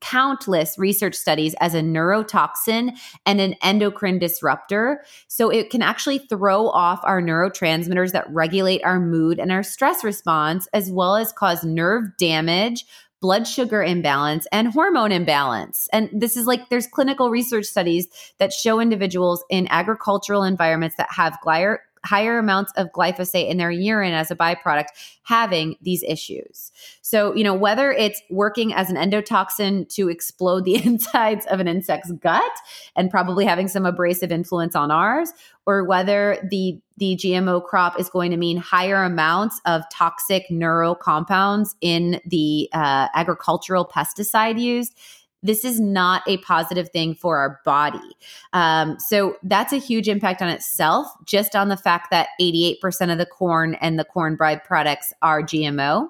[0.00, 5.04] countless research studies as a neurotoxin and an endocrine disruptor.
[5.28, 10.02] So it can actually throw off our neurotransmitters that regulate our mood and our stress
[10.02, 12.84] response, as well as cause nerve damage.
[13.20, 15.88] Blood sugar imbalance and hormone imbalance.
[15.92, 21.08] And this is like there's clinical research studies that show individuals in agricultural environments that
[21.10, 24.86] have gly- higher amounts of glyphosate in their urine as a byproduct
[25.22, 26.72] having these issues.
[27.02, 31.68] So, you know, whether it's working as an endotoxin to explode the insides of an
[31.68, 32.52] insect's gut
[32.96, 35.32] and probably having some abrasive influence on ours,
[35.66, 40.94] or whether the the GMO crop is going to mean higher amounts of toxic neuro
[40.94, 44.94] compounds in the uh, agricultural pesticide used
[45.42, 48.16] this is not a positive thing for our body.
[48.52, 53.18] Um, so that's a huge impact on itself, just on the fact that 88% of
[53.18, 56.08] the corn and the corn bride products are GMO.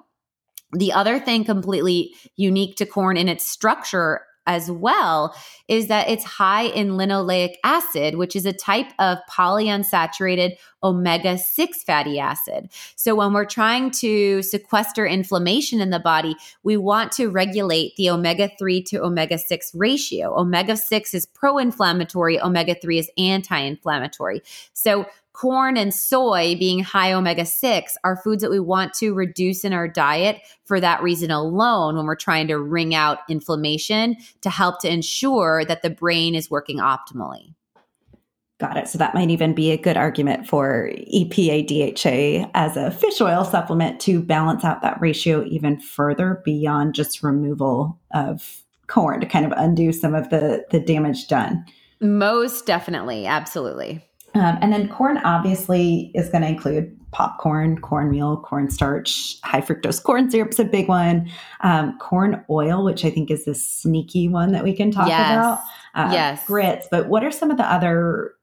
[0.73, 5.35] The other thing completely unique to corn in its structure as well
[5.67, 11.83] is that it's high in linoleic acid, which is a type of polyunsaturated omega 6
[11.83, 12.69] fatty acid.
[12.95, 18.09] So, when we're trying to sequester inflammation in the body, we want to regulate the
[18.09, 20.37] omega 3 to omega 6 ratio.
[20.37, 24.41] Omega 6 is pro inflammatory, omega 3 is anti inflammatory.
[24.73, 25.05] So,
[25.41, 29.73] corn and soy being high omega 6 are foods that we want to reduce in
[29.73, 34.79] our diet for that reason alone when we're trying to wring out inflammation to help
[34.79, 37.55] to ensure that the brain is working optimally.
[38.59, 38.87] Got it.
[38.87, 43.43] So that might even be a good argument for EPA DHA as a fish oil
[43.43, 49.47] supplement to balance out that ratio even further beyond just removal of corn to kind
[49.47, 51.65] of undo some of the the damage done.
[51.99, 54.05] Most definitely, absolutely.
[54.33, 60.31] Um, and then corn obviously is going to include popcorn, cornmeal, cornstarch, high fructose corn
[60.31, 61.29] syrup is a big one.
[61.61, 65.31] Um, corn oil, which I think is the sneaky one that we can talk yes.
[65.31, 65.59] about.
[65.93, 66.47] Uh, yes.
[66.47, 66.87] Grits.
[66.89, 68.33] But what are some of the other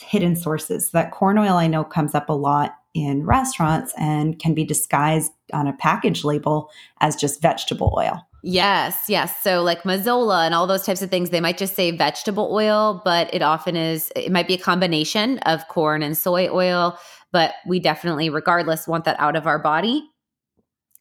[0.00, 0.90] hidden sources?
[0.92, 5.32] That corn oil I know comes up a lot in restaurants and can be disguised
[5.52, 8.26] on a package label as just vegetable oil.
[8.46, 9.40] Yes, yes.
[9.42, 13.00] So like Mazola and all those types of things, they might just say vegetable oil,
[13.02, 16.98] but it often is, it might be a combination of corn and soy oil,
[17.32, 20.06] but we definitely, regardless, want that out of our body.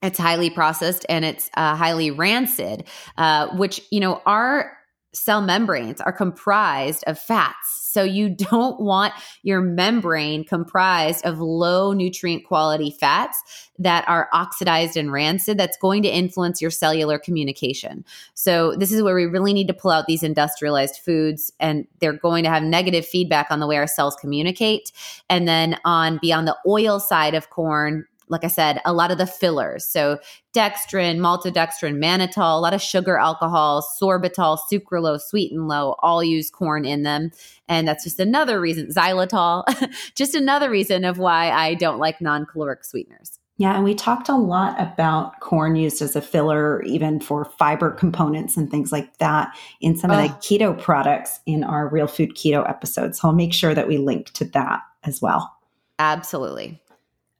[0.01, 2.85] It's highly processed and it's uh, highly rancid,
[3.17, 4.77] uh, which, you know, our
[5.13, 7.79] cell membranes are comprised of fats.
[7.93, 14.97] So you don't want your membrane comprised of low nutrient quality fats that are oxidized
[14.97, 18.03] and rancid that's going to influence your cellular communication.
[18.33, 22.13] So this is where we really need to pull out these industrialized foods and they're
[22.13, 24.91] going to have negative feedback on the way our cells communicate.
[25.29, 29.17] And then on beyond the oil side of corn, like I said, a lot of
[29.17, 29.85] the fillers.
[29.85, 30.19] So
[30.53, 36.49] dextrin, maltodextrin, mannitol, a lot of sugar alcohols, sorbitol, sucralose, sweet and low, all use
[36.49, 37.31] corn in them.
[37.69, 39.63] And that's just another reason, xylitol,
[40.15, 43.39] just another reason of why I don't like non caloric sweeteners.
[43.57, 47.91] Yeah, and we talked a lot about corn used as a filler, even for fiber
[47.91, 50.15] components and things like that, in some oh.
[50.15, 53.15] of the keto products in our Real Food Keto episode.
[53.15, 55.55] So I'll make sure that we link to that as well.
[55.99, 56.81] Absolutely.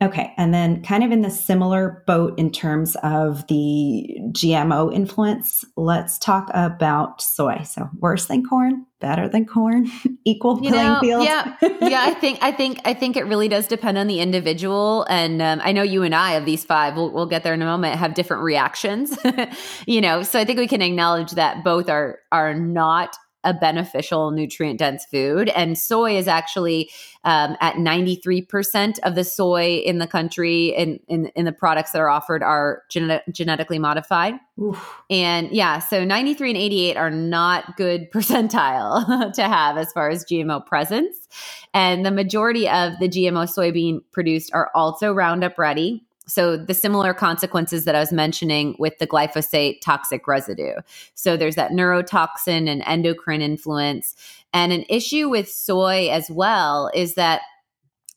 [0.02, 0.34] Okay.
[0.38, 6.18] And then, kind of in the similar boat in terms of the GMO influence, let's
[6.18, 7.64] talk about soy.
[7.64, 9.89] So, worse than corn, better than corn,
[10.26, 11.24] equal you playing know, field.
[11.24, 11.56] Yeah.
[11.62, 12.04] yeah.
[12.06, 15.06] I think, I think, I think it really does depend on the individual.
[15.10, 17.62] And um, I know you and I, of these five, we'll, we'll get there in
[17.62, 19.18] a moment, have different reactions,
[19.86, 24.32] you know, so I think we can acknowledge that both are, are not a beneficial
[24.32, 25.50] nutrient dense food.
[25.50, 26.89] And soy is actually
[27.24, 32.00] um, at 93% of the soy in the country in, in, in the products that
[32.00, 34.36] are offered are genetically modified.
[34.62, 35.02] Oof.
[35.10, 40.26] And yeah, so 93 and 88 are not good percentile to have as far as
[40.26, 41.28] GMO presence.
[41.74, 47.13] And the majority of the GMO soybean produced are also Roundup ready so the similar
[47.13, 50.76] consequences that I was mentioning with the glyphosate toxic residue.
[51.15, 54.15] So there's that neurotoxin and endocrine influence.
[54.53, 57.41] And an issue with soy as well is that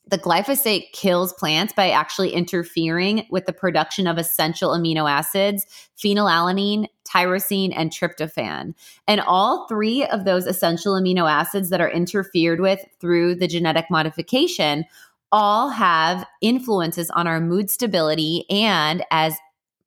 [0.09, 5.65] the glyphosate kills plants by actually interfering with the production of essential amino acids,
[5.97, 8.73] phenylalanine, tyrosine, and tryptophan.
[9.07, 13.85] And all three of those essential amino acids that are interfered with through the genetic
[13.89, 14.85] modification
[15.31, 19.35] all have influences on our mood stability and as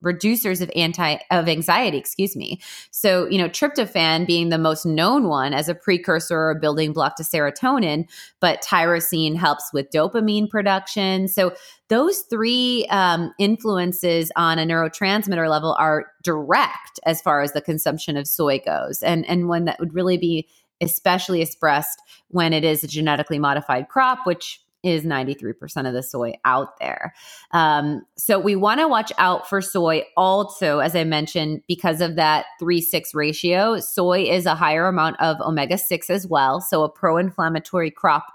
[0.04, 2.60] reducers of anti of anxiety excuse me.
[2.90, 7.16] So you know tryptophan being the most known one as a precursor or building block
[7.16, 8.08] to serotonin
[8.40, 11.28] but tyrosine helps with dopamine production.
[11.28, 11.52] So
[11.88, 18.16] those three um, influences on a neurotransmitter level are direct as far as the consumption
[18.16, 20.48] of soy goes and and one that would really be
[20.80, 26.32] especially expressed when it is a genetically modified crop which is 93% of the soy
[26.44, 27.14] out there.
[27.52, 32.16] Um, so we want to watch out for soy also, as I mentioned, because of
[32.16, 33.78] that 3 6 ratio.
[33.78, 36.60] Soy is a higher amount of omega 6 as well.
[36.60, 38.26] So a pro inflammatory crop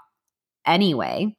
[0.64, 1.34] anyway.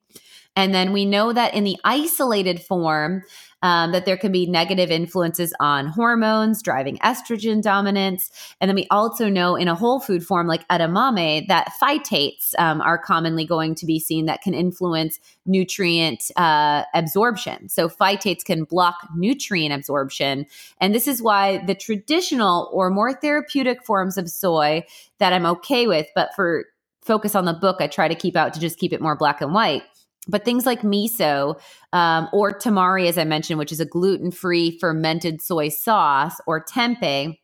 [0.58, 3.22] And then we know that in the isolated form,
[3.62, 8.32] um, that there can be negative influences on hormones, driving estrogen dominance.
[8.60, 12.82] And then we also know in a whole food form like edamame that phytates um,
[12.82, 17.70] are commonly going to be seen that can influence nutrient uh, absorption.
[17.70, 20.48] So phytates can block nutrient absorption.
[20.82, 24.86] And this is why the traditional or more therapeutic forms of soy
[25.20, 26.66] that I'm okay with, but for
[27.04, 29.42] focus on the book, I try to keep out to just keep it more black
[29.42, 29.84] and white
[30.28, 31.60] but things like miso
[31.94, 36.64] um, or tamari, as I mentioned, which is a gluten free fermented soy sauce, or
[36.64, 37.38] tempeh,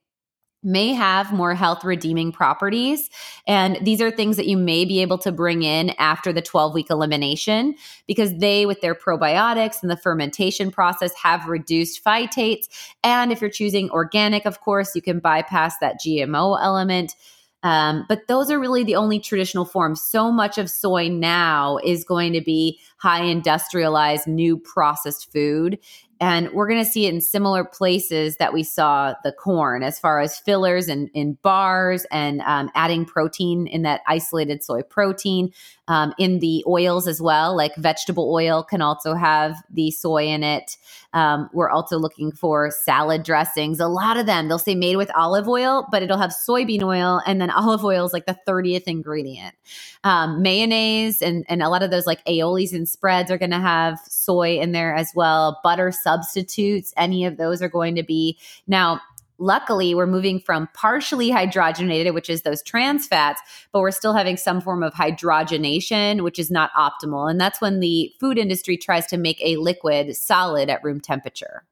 [0.63, 3.09] may have more health redeeming properties.
[3.45, 6.73] And these are things that you may be able to bring in after the 12
[6.73, 7.75] week elimination
[8.07, 12.67] because they, with their probiotics and the fermentation process, have reduced phytates.
[13.03, 17.15] And if you're choosing organic, of course, you can bypass that GMO element.
[17.63, 20.01] Um, but those are really the only traditional forms.
[20.01, 25.79] So much of soy now is going to be high industrialized, new processed food.
[26.19, 29.99] And we're going to see it in similar places that we saw the corn, as
[29.99, 35.51] far as fillers and in bars and um, adding protein in that isolated soy protein.
[35.89, 40.43] Um, in the oils as well, like vegetable oil can also have the soy in
[40.43, 40.77] it.
[41.13, 43.79] Um, we're also looking for salad dressings.
[43.79, 47.21] A lot of them, they'll say made with olive oil, but it'll have soybean oil,
[47.25, 49.55] and then olive oil is like the 30th ingredient.
[50.03, 53.59] Um, mayonnaise and, and a lot of those like aiolis and spreads are going to
[53.59, 55.59] have soy in there as well.
[55.63, 58.37] Butter substitutes, any of those are going to be.
[58.67, 58.99] Now,
[59.37, 64.37] luckily we're moving from partially hydrogenated which is those trans fats but we're still having
[64.37, 67.29] some form of hydrogenation which is not optimal.
[67.29, 71.63] And that's when the food industry tries to make a liquid solid at room temperature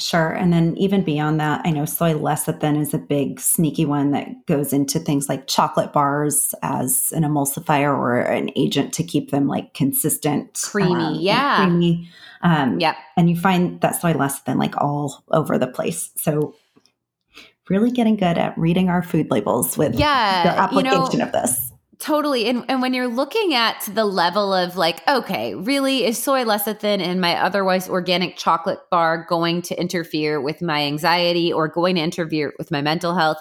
[0.00, 0.30] Sure.
[0.30, 4.46] And then even beyond that, I know soy lecithin is a big sneaky one that
[4.46, 9.46] goes into things like chocolate bars as an emulsifier or an agent to keep them
[9.46, 10.58] like consistent.
[10.64, 10.94] Creamy.
[10.94, 11.64] Um, yeah.
[11.64, 12.10] Creamy.
[12.42, 12.96] Um, yeah.
[13.16, 16.10] And you find that soy lecithin like all over the place.
[16.16, 16.54] So
[17.68, 21.32] really getting good at reading our food labels with yeah, the application you know, of
[21.32, 21.72] this.
[22.00, 22.48] Totally.
[22.48, 26.98] And, and when you're looking at the level of like, okay, really, is soy lecithin
[26.98, 32.00] in my otherwise organic chocolate bar going to interfere with my anxiety or going to
[32.00, 33.36] interfere with my mental health?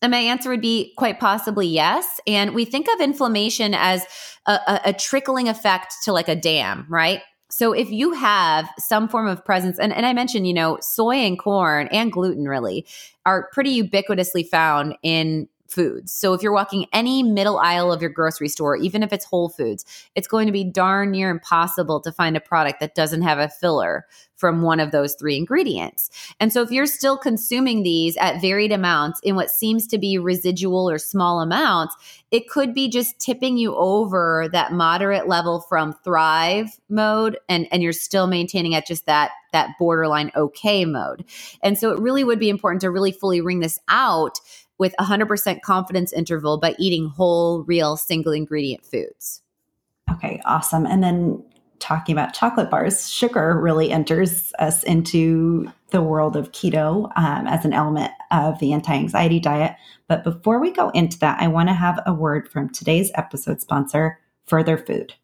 [0.00, 2.20] And my answer would be quite possibly yes.
[2.24, 4.04] And we think of inflammation as
[4.46, 7.20] a, a, a trickling effect to like a dam, right?
[7.50, 11.16] So if you have some form of presence, and, and I mentioned, you know, soy
[11.16, 12.86] and corn and gluten really
[13.26, 16.12] are pretty ubiquitously found in foods.
[16.12, 19.48] So if you're walking any middle aisle of your grocery store, even if it's Whole
[19.48, 23.38] Foods, it's going to be darn near impossible to find a product that doesn't have
[23.38, 24.06] a filler
[24.38, 26.10] from one of those three ingredients.
[26.38, 30.16] And so if you're still consuming these at varied amounts in what seems to be
[30.16, 31.96] residual or small amounts,
[32.30, 37.82] it could be just tipping you over that moderate level from thrive mode and and
[37.82, 41.24] you're still maintaining at just that that borderline okay mode.
[41.62, 44.38] And so it really would be important to really fully ring this out
[44.78, 49.42] with 100% confidence interval by eating whole, real, single ingredient foods.
[50.10, 50.86] Okay, awesome.
[50.86, 51.44] And then
[51.80, 57.64] talking about chocolate bars, sugar really enters us into the world of keto um, as
[57.64, 59.76] an element of the anti anxiety diet.
[60.06, 63.60] But before we go into that, I want to have a word from today's episode
[63.60, 65.14] sponsor, Further Food.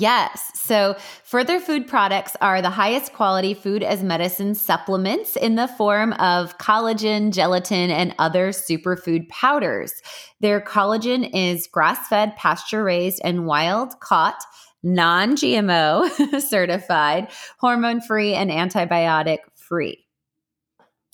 [0.00, 0.50] Yes.
[0.54, 6.14] So, Further Food products are the highest quality food as medicine supplements in the form
[6.14, 9.92] of collagen, gelatin, and other superfood powders.
[10.40, 14.42] Their collagen is grass fed, pasture raised, and wild caught,
[14.82, 17.28] non GMO certified,
[17.58, 20.06] hormone free, and antibiotic free.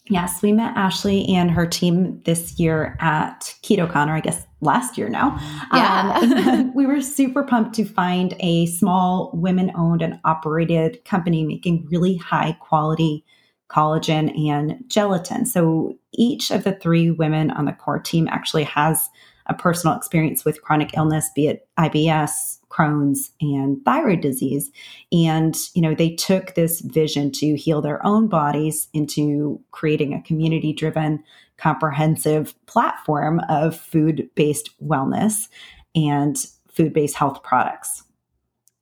[0.09, 4.97] Yes, we met Ashley and her team this year at KetoCon, or I guess last
[4.97, 5.37] year now.
[5.73, 6.21] Yeah.
[6.23, 11.87] Um, we were super pumped to find a small women owned and operated company making
[11.91, 13.25] really high quality
[13.69, 15.45] collagen and gelatin.
[15.45, 19.11] So each of the three women on the core team actually has
[19.49, 24.71] a personal experience with chronic illness, be it IBS, Crohn's, and thyroid disease.
[25.13, 30.23] And, you know, they took this vision to heal their own bodies into creating a
[30.23, 31.23] community driven,
[31.57, 35.49] comprehensive platform of food based wellness
[35.95, 36.37] and
[36.69, 38.03] food based health products.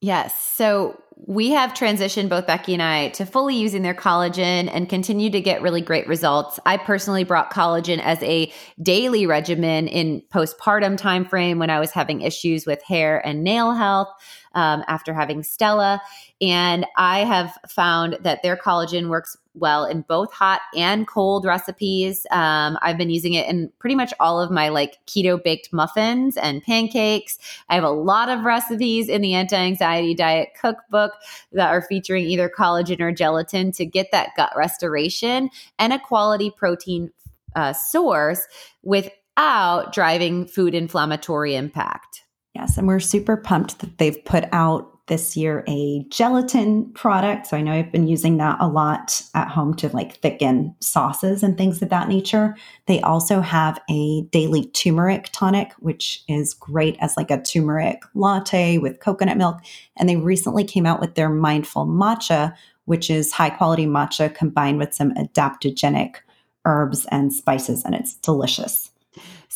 [0.01, 0.39] Yes.
[0.39, 5.31] So we have transitioned both Becky and I to fully using their collagen and continue
[5.31, 6.59] to get really great results.
[6.67, 8.53] I personally brought collagen as a
[8.83, 14.09] daily regimen in postpartum timeframe when I was having issues with hair and nail health
[14.55, 16.01] um, after having Stella.
[16.41, 22.27] And I have found that their collagen works well in both hot and cold recipes.
[22.31, 26.37] Um, I've been using it in pretty much all of my like keto baked muffins
[26.37, 27.39] and pancakes.
[27.69, 31.13] I have a lot of recipes in the anti anxiety diet cookbook
[31.53, 36.51] that are featuring either collagen or gelatin to get that gut restoration and a quality
[36.51, 37.11] protein
[37.55, 38.47] uh, source
[38.83, 42.24] without driving food inflammatory impact.
[42.55, 47.47] Yes, and we're super pumped that they've put out this year a gelatin product.
[47.47, 51.43] So I know I've been using that a lot at home to like thicken sauces
[51.43, 52.57] and things of that nature.
[52.87, 58.79] They also have a daily turmeric tonic, which is great as like a turmeric latte
[58.79, 59.59] with coconut milk.
[59.97, 62.55] And they recently came out with their mindful matcha,
[62.87, 66.17] which is high quality matcha combined with some adaptogenic
[66.65, 68.91] herbs and spices, and it's delicious.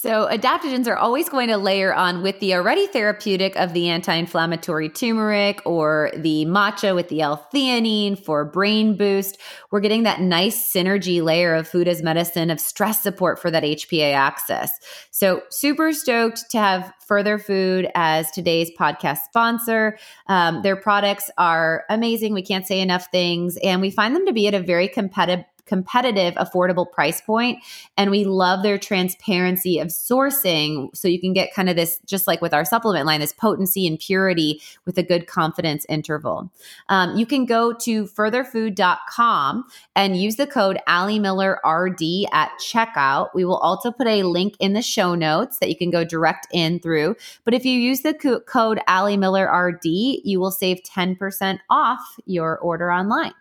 [0.01, 4.15] So, adaptogens are always going to layer on with the already therapeutic of the anti
[4.15, 9.39] inflammatory turmeric or the matcha with the L theanine for brain boost.
[9.73, 13.65] We're getting that nice synergy layer of food as medicine, of stress support for that
[13.65, 14.71] HPA axis.
[15.11, 19.99] So, super stoked to have Further Food as today's podcast sponsor.
[20.29, 22.35] Um, their products are amazing.
[22.35, 25.45] We can't say enough things, and we find them to be at a very competitive
[25.69, 27.63] competitive, affordable price point.
[27.97, 30.95] And we love their transparency of sourcing.
[30.97, 33.87] So you can get kind of this, just like with our supplement line, this potency
[33.87, 36.51] and purity with a good confidence interval.
[36.89, 39.65] Um, you can go to furtherfood.com
[39.95, 43.29] and use the code Ali Miller RD at checkout.
[43.35, 46.49] We will also put a link in the show notes that you can go direct
[46.53, 47.17] in through.
[47.45, 52.01] But if you use the co- code Ali Miller RD, you will save 10% off
[52.27, 53.33] your order online.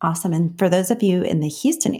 [0.00, 0.32] Awesome.
[0.32, 1.96] And for those of you in the Houston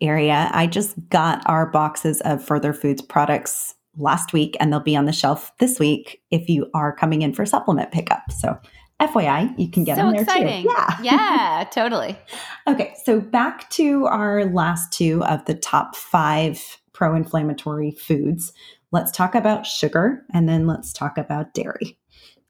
[0.00, 4.96] area, I just got our boxes of Further Foods products last week, and they'll be
[4.96, 8.30] on the shelf this week if you are coming in for supplement pickup.
[8.30, 8.56] So,
[9.00, 10.62] FYI, you can get so them there exciting.
[10.62, 10.68] too.
[10.68, 10.96] Yeah.
[11.02, 12.16] Yeah, totally.
[12.68, 12.94] okay.
[13.04, 18.52] So, back to our last two of the top five pro inflammatory foods.
[18.92, 21.98] Let's talk about sugar and then let's talk about dairy.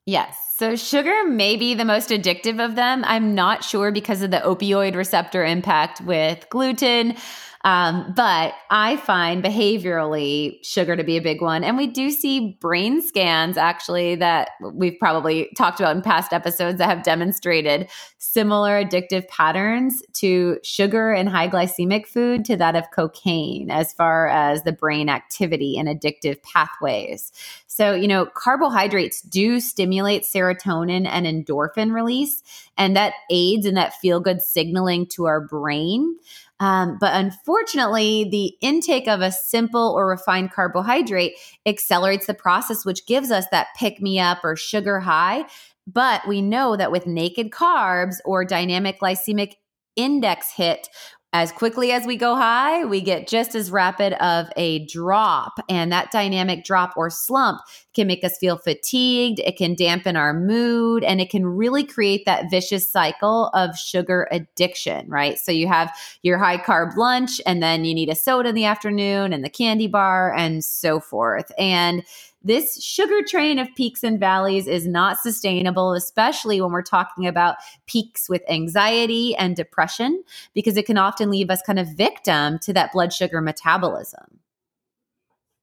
[0.07, 0.37] Yes.
[0.61, 3.03] So sugar may be the most addictive of them.
[3.07, 7.17] I'm not sure because of the opioid receptor impact with gluten.
[7.63, 11.63] Um, but I find behaviorally sugar to be a big one.
[11.63, 16.79] And we do see brain scans actually that we've probably talked about in past episodes
[16.79, 22.91] that have demonstrated similar addictive patterns to sugar and high glycemic food to that of
[22.93, 27.31] cocaine as far as the brain activity and addictive pathways.
[27.67, 32.43] So, you know, carbohydrates do stimulate serotonin and endorphin release,
[32.77, 36.17] and that aids in that feel good signaling to our brain.
[36.61, 41.33] Um, but unfortunately, the intake of a simple or refined carbohydrate
[41.65, 45.47] accelerates the process, which gives us that pick me up or sugar high.
[45.87, 49.55] But we know that with naked carbs or dynamic glycemic
[49.97, 50.89] index hit,
[51.33, 55.61] as quickly as we go high, we get just as rapid of a drop.
[55.68, 57.61] And that dynamic drop or slump
[57.95, 59.39] can make us feel fatigued.
[59.39, 64.26] It can dampen our mood and it can really create that vicious cycle of sugar
[64.33, 65.39] addiction, right?
[65.39, 68.64] So you have your high carb lunch and then you need a soda in the
[68.64, 71.53] afternoon and the candy bar and so forth.
[71.57, 72.03] And
[72.43, 77.57] this sugar train of peaks and valleys is not sustainable, especially when we're talking about
[77.86, 80.22] peaks with anxiety and depression,
[80.55, 84.41] because it can often leave us kind of victim to that blood sugar metabolism.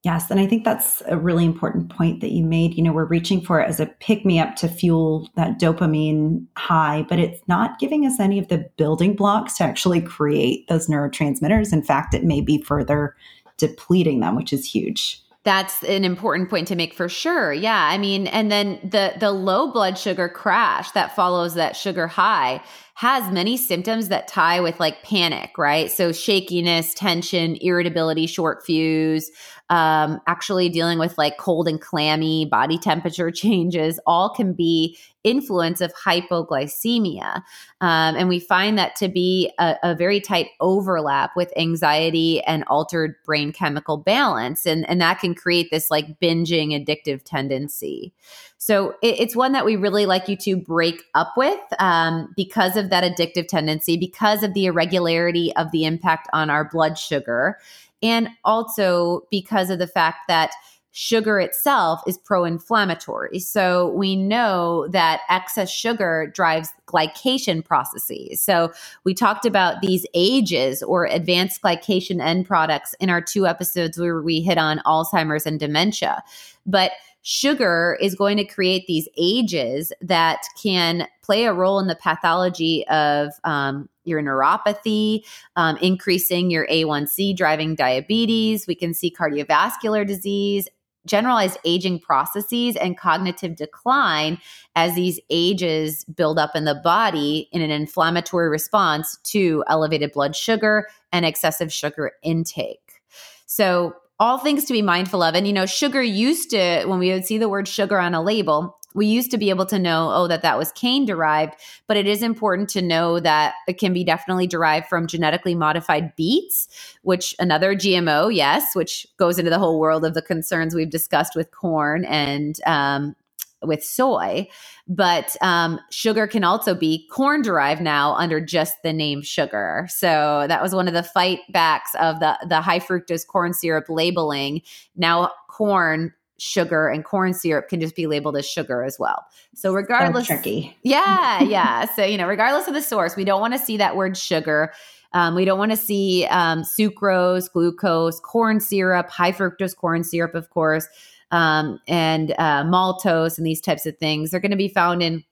[0.03, 0.30] Yes.
[0.30, 2.75] And I think that's a really important point that you made.
[2.75, 6.45] You know, we're reaching for it as a pick me up to fuel that dopamine
[6.55, 10.88] high, but it's not giving us any of the building blocks to actually create those
[10.88, 11.73] neurotransmitters.
[11.73, 13.15] In fact, it may be further
[13.57, 17.54] depleting them, which is huge that's an important point to make for sure.
[17.54, 22.06] Yeah, I mean, and then the the low blood sugar crash that follows that sugar
[22.06, 22.62] high
[22.95, 25.89] has many symptoms that tie with like panic, right?
[25.89, 29.32] So shakiness, tension, irritability, short fuse,
[29.70, 35.82] um, actually dealing with like cold and clammy body temperature changes, all can be influence
[35.82, 37.43] of hypoglycemia.
[37.82, 42.63] Um, and we find that to be a, a, very tight overlap with anxiety and
[42.68, 44.65] altered brain chemical balance.
[44.65, 48.13] And, and that can create this like binging addictive tendency.
[48.57, 52.76] So it, it's one that we really like you to break up with um, because
[52.78, 57.57] of that addictive tendency, because of the irregularity of the impact on our blood sugar
[58.02, 60.52] and also because of the fact that
[61.00, 63.38] sugar itself is pro inflammatory.
[63.38, 68.41] So we know that excess sugar drives glycation processes.
[68.41, 68.74] So
[69.04, 74.24] we talked about these ages or advanced glycation end products in our two episodes where
[74.24, 76.24] we hit on Alzheimer's and dementia.
[76.66, 76.93] But
[77.30, 82.88] sugar is going to create these ages that can play a role in the pathology
[82.88, 85.25] of um, your neuropathy,
[85.57, 88.65] um, increasing your A1C, driving diabetes.
[88.65, 90.69] We can see cardiovascular disease,
[91.05, 94.38] generalized aging processes, and cognitive decline
[94.78, 100.34] as these ages build up in the body in an inflammatory response to elevated blood
[100.34, 103.01] sugar and excessive sugar intake.
[103.47, 105.36] So, all things to be mindful of.
[105.36, 108.22] And, you know, sugar used to, when we would see the word sugar on a
[108.22, 111.53] label, we used to be able to know, oh, that that was cane derived,
[111.86, 116.15] but it is important to know that it can be definitely derived from genetically modified
[116.15, 116.68] beets,
[117.03, 121.36] which another GMO, yes, which goes into the whole world of the concerns we've discussed
[121.36, 123.15] with corn and um,
[123.64, 124.47] with soy.
[124.88, 129.88] But um, sugar can also be corn derived now under just the name sugar.
[129.89, 133.86] So that was one of the fight backs of the, the high fructose corn syrup
[133.89, 134.62] labeling.
[134.95, 139.26] Now, corn sugar and corn syrup can just be labeled as sugar as well.
[139.55, 140.78] So regardless, so tricky.
[140.84, 141.86] Yeah, yeah.
[141.95, 144.72] so you know, regardless of the source, we don't want to see that word sugar.
[145.14, 150.36] Um, we don't want to see um, sucrose, glucose, corn syrup, high fructose corn syrup,
[150.36, 150.88] of course
[151.32, 154.32] um, and uh, maltose and these types of things.
[154.32, 155.23] They're going to be found in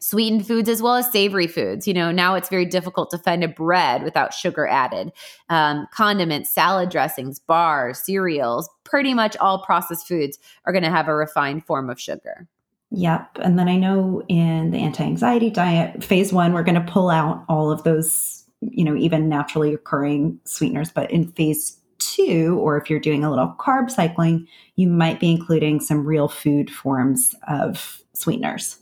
[0.00, 1.86] sweetened foods as well as savory foods.
[1.86, 5.10] You know, now it's very difficult to find a bread without sugar added.
[5.48, 11.08] Um, condiments, salad dressings, bars, cereals, pretty much all processed foods are going to have
[11.08, 12.46] a refined form of sugar.
[12.90, 13.38] Yep.
[13.42, 17.10] And then I know in the anti anxiety diet, phase one, we're going to pull
[17.10, 20.90] out all of those, you know, even naturally occurring sweeteners.
[20.90, 21.77] But in phase
[22.18, 24.46] or if you're doing a little carb cycling,
[24.76, 28.78] you might be including some real food forms of sweeteners.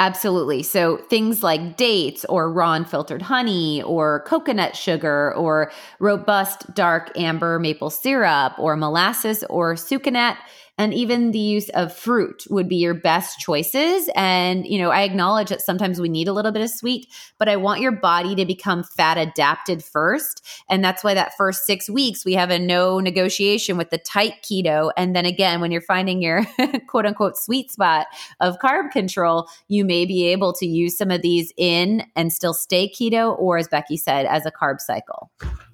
[0.00, 0.62] Absolutely.
[0.62, 7.58] So things like dates or raw unfiltered honey or coconut sugar or robust dark amber
[7.58, 10.38] maple syrup or molasses or sucanat
[10.80, 14.08] and even the use of fruit would be your best choices.
[14.14, 17.06] And you know i acknowledge that sometimes we need a little bit of sweet
[17.38, 20.44] but i want your body to become fat adapted first.
[20.68, 24.42] And that's why that first six weeks we have a no negotiation with the tight
[24.42, 24.90] keto.
[24.96, 26.46] And then again when you're finding your
[26.88, 28.06] quote unquote sweet spot
[28.40, 32.54] of carb control you may be able to use some of these in and still
[32.54, 35.30] stay keto or as becky said as a carb cycle.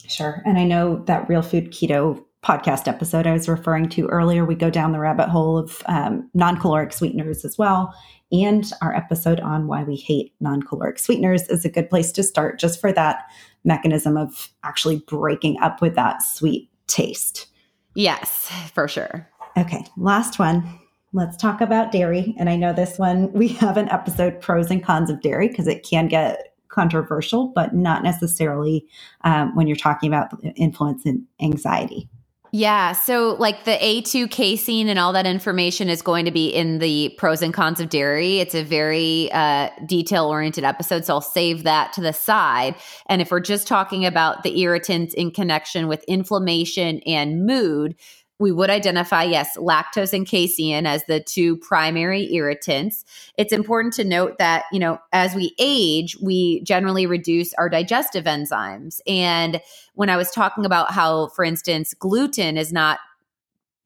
[0.09, 0.42] Sure.
[0.44, 4.44] And I know that real food keto podcast episode I was referring to earlier.
[4.44, 7.92] We go down the rabbit hole of um, non caloric sweeteners as well.
[8.30, 12.22] And our episode on why we hate non caloric sweeteners is a good place to
[12.22, 13.24] start just for that
[13.64, 17.49] mechanism of actually breaking up with that sweet taste.
[17.97, 19.28] Yes, for sure.
[19.57, 20.78] Okay, last one.
[21.12, 22.32] Let's talk about dairy.
[22.38, 25.66] And I know this one, we have an episode pros and cons of dairy because
[25.66, 28.86] it can get controversial, but not necessarily
[29.24, 32.09] um, when you're talking about influence and anxiety.
[32.53, 32.92] Yeah.
[32.92, 37.14] So, like the A2 casein and all that information is going to be in the
[37.18, 38.38] pros and cons of dairy.
[38.38, 41.05] It's a very uh, detail oriented episode.
[41.05, 42.76] So, I'll save that to the side.
[43.07, 47.97] And if we're just talking about the irritants in connection with inflammation and mood,
[48.39, 53.05] we would identify, yes, lactose and casein as the two primary irritants.
[53.39, 58.24] It's important to note that, you know, as we age, we generally reduce our digestive
[58.24, 59.01] enzymes.
[59.07, 59.61] And
[59.95, 62.99] when I was talking about how, for instance, gluten is not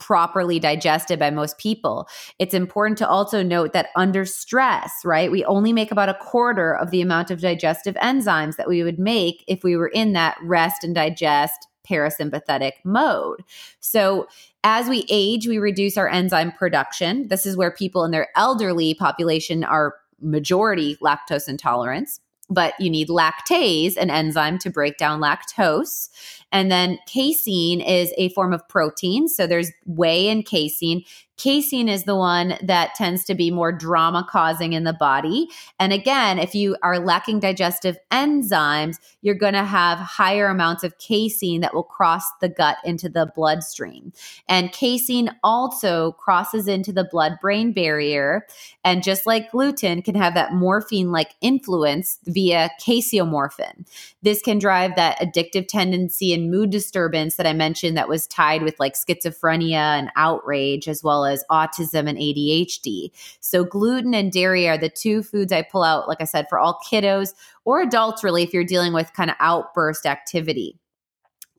[0.01, 2.09] properly digested by most people.
[2.39, 6.75] It's important to also note that under stress, right, we only make about a quarter
[6.75, 10.39] of the amount of digestive enzymes that we would make if we were in that
[10.43, 13.43] rest and digest parasympathetic mode.
[13.81, 14.29] So,
[14.63, 17.29] as we age, we reduce our enzyme production.
[17.29, 22.21] This is where people in their elderly population are majority lactose intolerance
[22.51, 26.09] but you need lactase, an enzyme to break down lactose.
[26.53, 29.29] And then casein is a form of protein.
[29.29, 31.05] So there's whey and casein.
[31.41, 35.49] Casein is the one that tends to be more drama causing in the body.
[35.79, 40.99] And again, if you are lacking digestive enzymes, you're going to have higher amounts of
[40.99, 44.13] casein that will cross the gut into the bloodstream.
[44.51, 48.47] And casein also crosses into the blood brain barrier.
[48.85, 53.87] And just like gluten, can have that morphine like influence via casomorphin.
[54.21, 58.63] This can drive that addictive tendency and mood disturbance that I mentioned that was tied
[58.63, 63.11] with like schizophrenia and outrage, as well as autism and ADHD.
[63.41, 66.59] So, gluten and dairy are the two foods I pull out, like I said, for
[66.59, 67.35] all kiddos
[67.65, 70.79] or adults, really, if you're dealing with kind of outburst activity.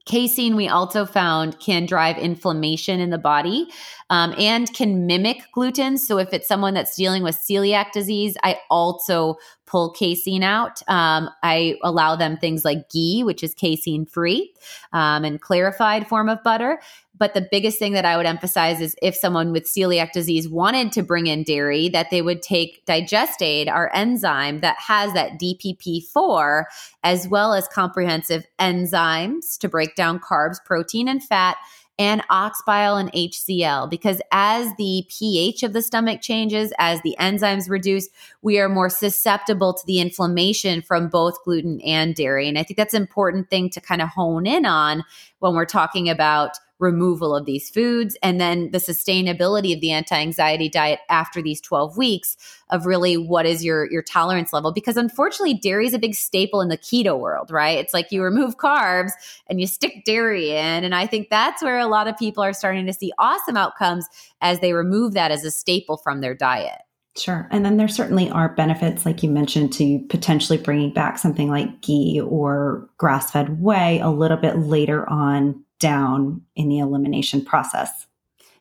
[0.04, 3.68] Casein, we also found, can drive inflammation in the body
[4.10, 5.96] um, and can mimic gluten.
[5.96, 9.36] So, if it's someone that's dealing with celiac disease, I also
[9.72, 10.82] pull casein out.
[10.86, 14.52] Um, I allow them things like ghee, which is casein free,
[14.92, 16.78] um, and clarified form of butter.
[17.16, 20.92] But the biggest thing that I would emphasize is if someone with celiac disease wanted
[20.92, 26.64] to bring in dairy, that they would take Digestaid, our enzyme that has that DPP4,
[27.02, 31.56] as well as comprehensive enzymes to break down carbs, protein, and fat
[32.02, 37.14] and ox bile and HCl because as the pH of the stomach changes, as the
[37.20, 38.08] enzymes reduce,
[38.42, 42.48] we are more susceptible to the inflammation from both gluten and dairy.
[42.48, 45.04] And I think that's an important thing to kind of hone in on
[45.38, 50.68] when we're talking about removal of these foods and then the sustainability of the anti-anxiety
[50.68, 52.36] diet after these 12 weeks
[52.68, 54.72] of really what is your your tolerance level?
[54.72, 57.78] Because unfortunately dairy is a big staple in the keto world right?
[57.78, 59.12] It's like you remove carbs
[59.46, 62.52] and you stick dairy in and i think that's where a lot of people are
[62.52, 64.06] starting to see awesome outcomes
[64.40, 66.80] as they remove that as a staple from their diet.
[67.16, 67.46] Sure.
[67.50, 71.82] And then there certainly are benefits, like you mentioned, to potentially bringing back something like
[71.82, 78.06] ghee or grass fed whey a little bit later on down in the elimination process.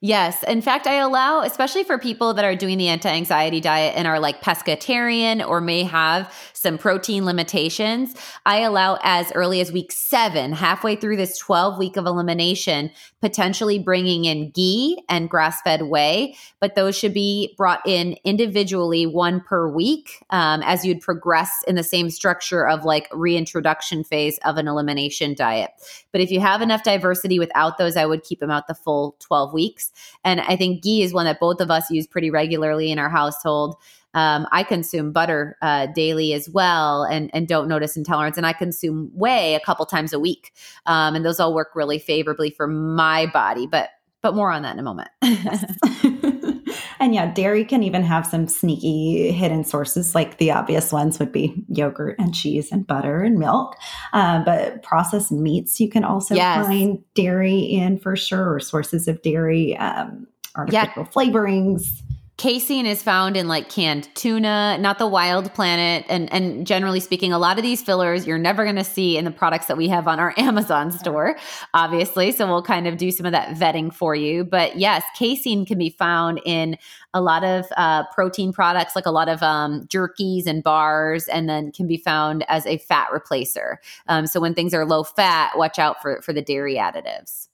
[0.03, 0.41] Yes.
[0.43, 4.07] In fact, I allow, especially for people that are doing the anti anxiety diet and
[4.07, 9.91] are like pescatarian or may have some protein limitations, I allow as early as week
[9.91, 15.83] seven, halfway through this 12 week of elimination, potentially bringing in ghee and grass fed
[15.83, 21.63] whey, but those should be brought in individually, one per week, um, as you'd progress
[21.67, 25.71] in the same structure of like reintroduction phase of an elimination diet.
[26.11, 29.15] But if you have enough diversity without those, I would keep them out the full
[29.19, 29.91] 12 weeks.
[30.23, 33.09] And I think ghee is one that both of us use pretty regularly in our
[33.09, 33.75] household.
[34.13, 38.37] Um, I consume butter uh, daily as well, and and don't notice intolerance.
[38.37, 40.53] And I consume whey a couple times a week,
[40.85, 43.67] um, and those all work really favorably for my body.
[43.67, 43.89] But
[44.21, 45.09] but more on that in a moment.
[46.99, 51.31] and yeah, dairy can even have some sneaky hidden sources, like the obvious ones would
[51.31, 53.75] be yogurt and cheese and butter and milk.
[54.13, 56.65] Uh, but processed meats, you can also yes.
[56.65, 61.09] find dairy in for sure, or sources of dairy, um, artificial yeah.
[61.09, 62.01] flavorings
[62.37, 66.05] casein is found in like canned tuna, not the wild planet.
[66.09, 69.25] And, and generally speaking, a lot of these fillers you're never going to see in
[69.25, 71.37] the products that we have on our Amazon store,
[71.73, 72.31] obviously.
[72.31, 74.43] So we'll kind of do some of that vetting for you.
[74.43, 76.77] But yes, casein can be found in
[77.13, 81.47] a lot of uh, protein products, like a lot of um, jerkies and bars, and
[81.47, 83.75] then can be found as a fat replacer.
[84.07, 87.49] Um, so when things are low fat, watch out for, for the dairy additives.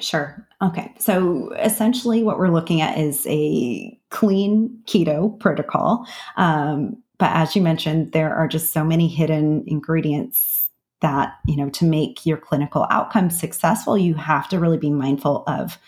[0.00, 0.46] Sure.
[0.60, 0.92] Okay.
[0.98, 6.06] So essentially, what we're looking at is a clean keto protocol.
[6.36, 10.68] Um, but as you mentioned, there are just so many hidden ingredients
[11.00, 15.44] that, you know, to make your clinical outcomes successful, you have to really be mindful
[15.46, 15.78] of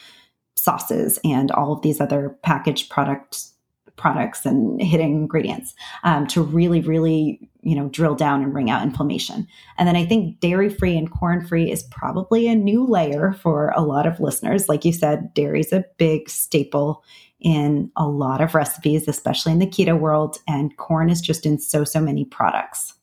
[0.56, 3.54] sauces and all of these other packaged products
[3.96, 5.74] products and hidden ingredients
[6.04, 9.46] um, to really, really, you know, drill down and bring out inflammation.
[9.78, 13.72] And then I think dairy free and corn free is probably a new layer for
[13.74, 14.68] a lot of listeners.
[14.68, 17.02] Like you said, dairy is a big staple
[17.40, 21.58] in a lot of recipes, especially in the keto world, and corn is just in
[21.58, 22.94] so, so many products.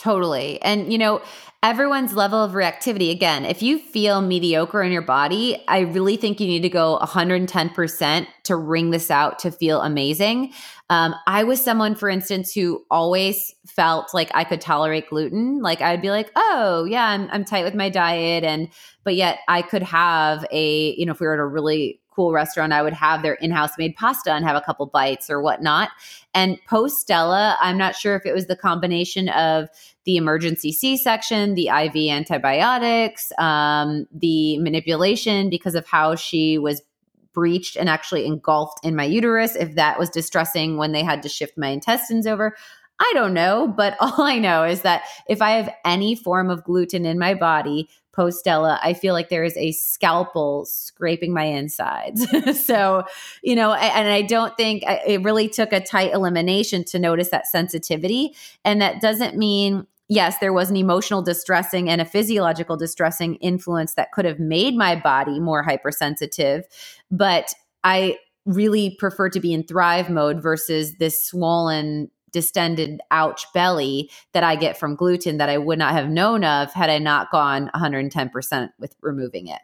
[0.00, 0.60] Totally.
[0.62, 1.20] And, you know,
[1.62, 6.40] everyone's level of reactivity, again, if you feel mediocre in your body, I really think
[6.40, 10.54] you need to go 110% to ring this out to feel amazing.
[10.88, 15.60] Um, I was someone, for instance, who always felt like I could tolerate gluten.
[15.60, 18.42] Like I'd be like, oh, yeah, I'm, I'm tight with my diet.
[18.42, 18.68] And,
[19.04, 22.32] but yet I could have a, you know, if we were at a really cool
[22.32, 25.40] restaurant, I would have their in house made pasta and have a couple bites or
[25.40, 25.88] whatnot.
[26.34, 29.70] And post Stella, I'm not sure if it was the combination of
[30.04, 36.82] the emergency C section, the IV antibiotics, um, the manipulation because of how she was
[37.32, 41.28] breached and actually engulfed in my uterus, if that was distressing when they had to
[41.30, 42.54] shift my intestines over.
[42.98, 46.64] I don't know, but all I know is that if I have any form of
[46.64, 51.44] gluten in my body, post Stella, I feel like there is a scalpel scraping my
[51.44, 52.26] insides.
[52.64, 53.04] so,
[53.42, 57.46] you know, and I don't think it really took a tight elimination to notice that
[57.46, 58.34] sensitivity.
[58.64, 63.94] And that doesn't mean yes, there was an emotional distressing and a physiological distressing influence
[63.94, 66.64] that could have made my body more hypersensitive.
[67.12, 67.54] But
[67.84, 74.44] I really prefer to be in thrive mode versus this swollen distended ouch belly that
[74.44, 77.70] I get from gluten that I would not have known of had I not gone
[77.74, 79.60] 110% with removing it.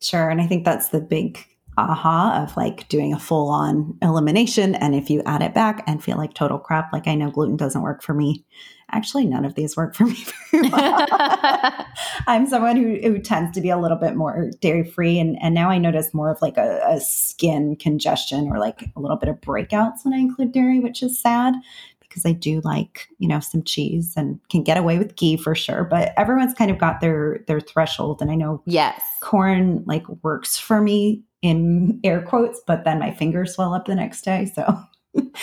[0.00, 0.30] Sure.
[0.30, 1.44] And I think that's the big
[1.78, 4.74] aha of like doing a full on elimination.
[4.74, 7.56] And if you add it back and feel like total crap, like I know gluten
[7.56, 8.44] doesn't work for me.
[8.92, 11.06] Actually, none of these work for me very well.
[12.26, 15.18] I'm someone who, who tends to be a little bit more dairy free.
[15.18, 19.00] And, and now I notice more of like a, a skin congestion or like a
[19.00, 21.54] little bit of breakouts when I include dairy, which is sad
[22.00, 25.54] because I do like, you know, some cheese and can get away with ghee for
[25.54, 25.84] sure.
[25.84, 28.20] But everyone's kind of got their their threshold.
[28.20, 33.12] And I know yes, corn like works for me in air quotes, but then my
[33.12, 34.50] fingers swell up the next day.
[34.54, 34.76] So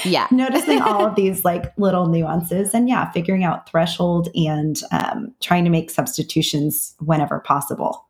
[0.04, 0.28] yeah.
[0.32, 5.64] Noticing all of these like little nuances and yeah figuring out threshold and um, trying
[5.64, 8.06] to make substitutions whenever possible.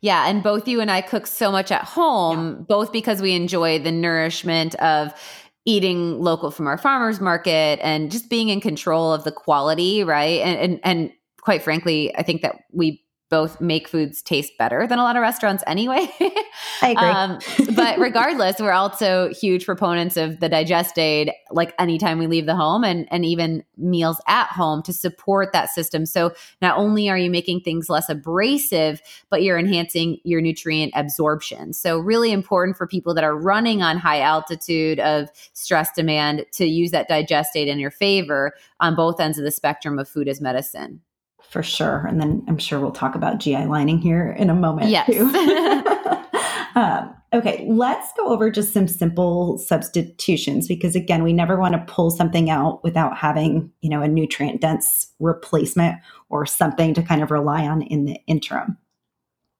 [0.00, 2.64] Yeah and both you and i cook so much at home yeah.
[2.68, 5.12] both because we enjoy the nourishment of
[5.64, 10.40] eating local from our farmers market and just being in control of the quality right?
[10.42, 14.98] And and, and quite frankly i think that we both make foods taste better than
[14.98, 16.08] a lot of restaurants anyway.
[16.82, 16.94] I agree.
[16.94, 22.46] Um, but regardless, we're also huge proponents of the digest aid, like anytime we leave
[22.46, 26.06] the home and, and even meals at home to support that system.
[26.06, 29.00] So not only are you making things less abrasive,
[29.30, 31.72] but you're enhancing your nutrient absorption.
[31.72, 36.66] So really important for people that are running on high altitude of stress demand to
[36.66, 40.28] use that digest aid in your favor on both ends of the spectrum of food
[40.28, 41.00] as medicine
[41.50, 42.06] for sure.
[42.06, 45.06] And then I'm sure we'll talk about GI lining here in a moment yes.
[45.06, 45.26] too.
[46.74, 51.92] um, okay, let's go over just some simple substitutions because again, we never want to
[51.92, 55.96] pull something out without having, you know, a nutrient dense replacement
[56.28, 58.76] or something to kind of rely on in the interim.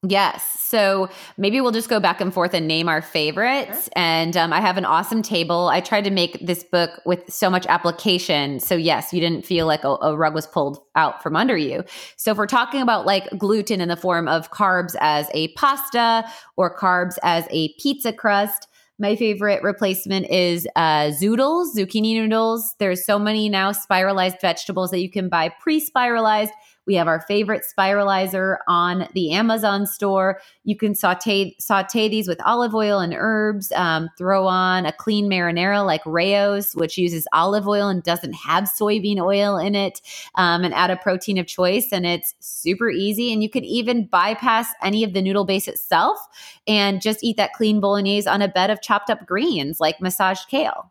[0.07, 0.45] Yes.
[0.61, 3.85] So maybe we'll just go back and forth and name our favorites.
[3.85, 3.93] Sure.
[3.97, 5.69] And um, I have an awesome table.
[5.69, 8.61] I tried to make this book with so much application.
[8.61, 11.85] So, yes, you didn't feel like a, a, rug was pulled out from under you.
[12.17, 16.25] So, if we're talking about like gluten in the form of carbs as a pasta
[16.57, 22.75] or carbs as a pizza crust, my favorite replacement is uh, zoodles, zucchini noodles.
[22.79, 26.53] There's so many now spiralized vegetables that you can buy pre spiralized
[26.87, 30.41] we have our favorite spiralizer on the Amazon store.
[30.65, 33.73] You can saute saute these with olive oil and herbs.
[33.73, 38.65] Um, throw on a clean marinara like Rao's, which uses olive oil and doesn't have
[38.65, 40.01] soybean oil in it,
[40.35, 41.89] um, and add a protein of choice.
[41.93, 43.33] And it's super easy.
[43.33, 46.19] And you can even bypass any of the noodle base itself
[46.67, 50.49] and just eat that clean bolognese on a bed of chopped up greens like massaged
[50.49, 50.91] kale.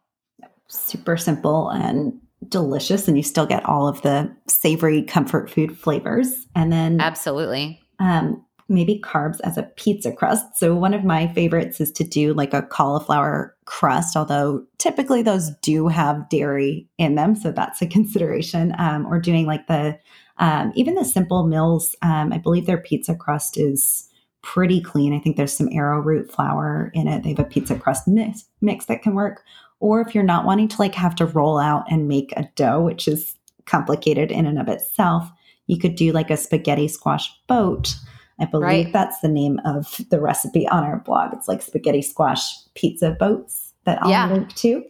[0.68, 2.20] Super simple and
[2.50, 6.46] delicious and you still get all of the savory comfort food flavors.
[6.56, 7.82] And then absolutely.
[8.00, 10.46] Um, maybe carbs as a pizza crust.
[10.56, 15.52] So one of my favorites is to do like a cauliflower crust, although typically those
[15.62, 18.74] do have dairy in them, so that's a consideration.
[18.78, 19.98] Um, or doing like the
[20.38, 21.96] um, even the simple Mills.
[22.02, 24.10] Um, I believe their pizza crust is
[24.41, 25.14] pretty clean.
[25.14, 27.24] I think there's some arrowroot flour in it.
[27.24, 29.44] They have a pizza crust mix, mix that can work.
[29.84, 32.80] Or if you're not wanting to like have to roll out and make a dough,
[32.80, 35.30] which is complicated in and of itself,
[35.68, 37.94] you could do like a spaghetti squash boat.
[38.40, 38.94] I believe right.
[38.94, 41.34] that's the name of the recipe on our blog.
[41.34, 42.42] It's like spaghetti squash
[42.76, 44.32] pizza boats that I'll yeah.
[44.32, 44.86] link to.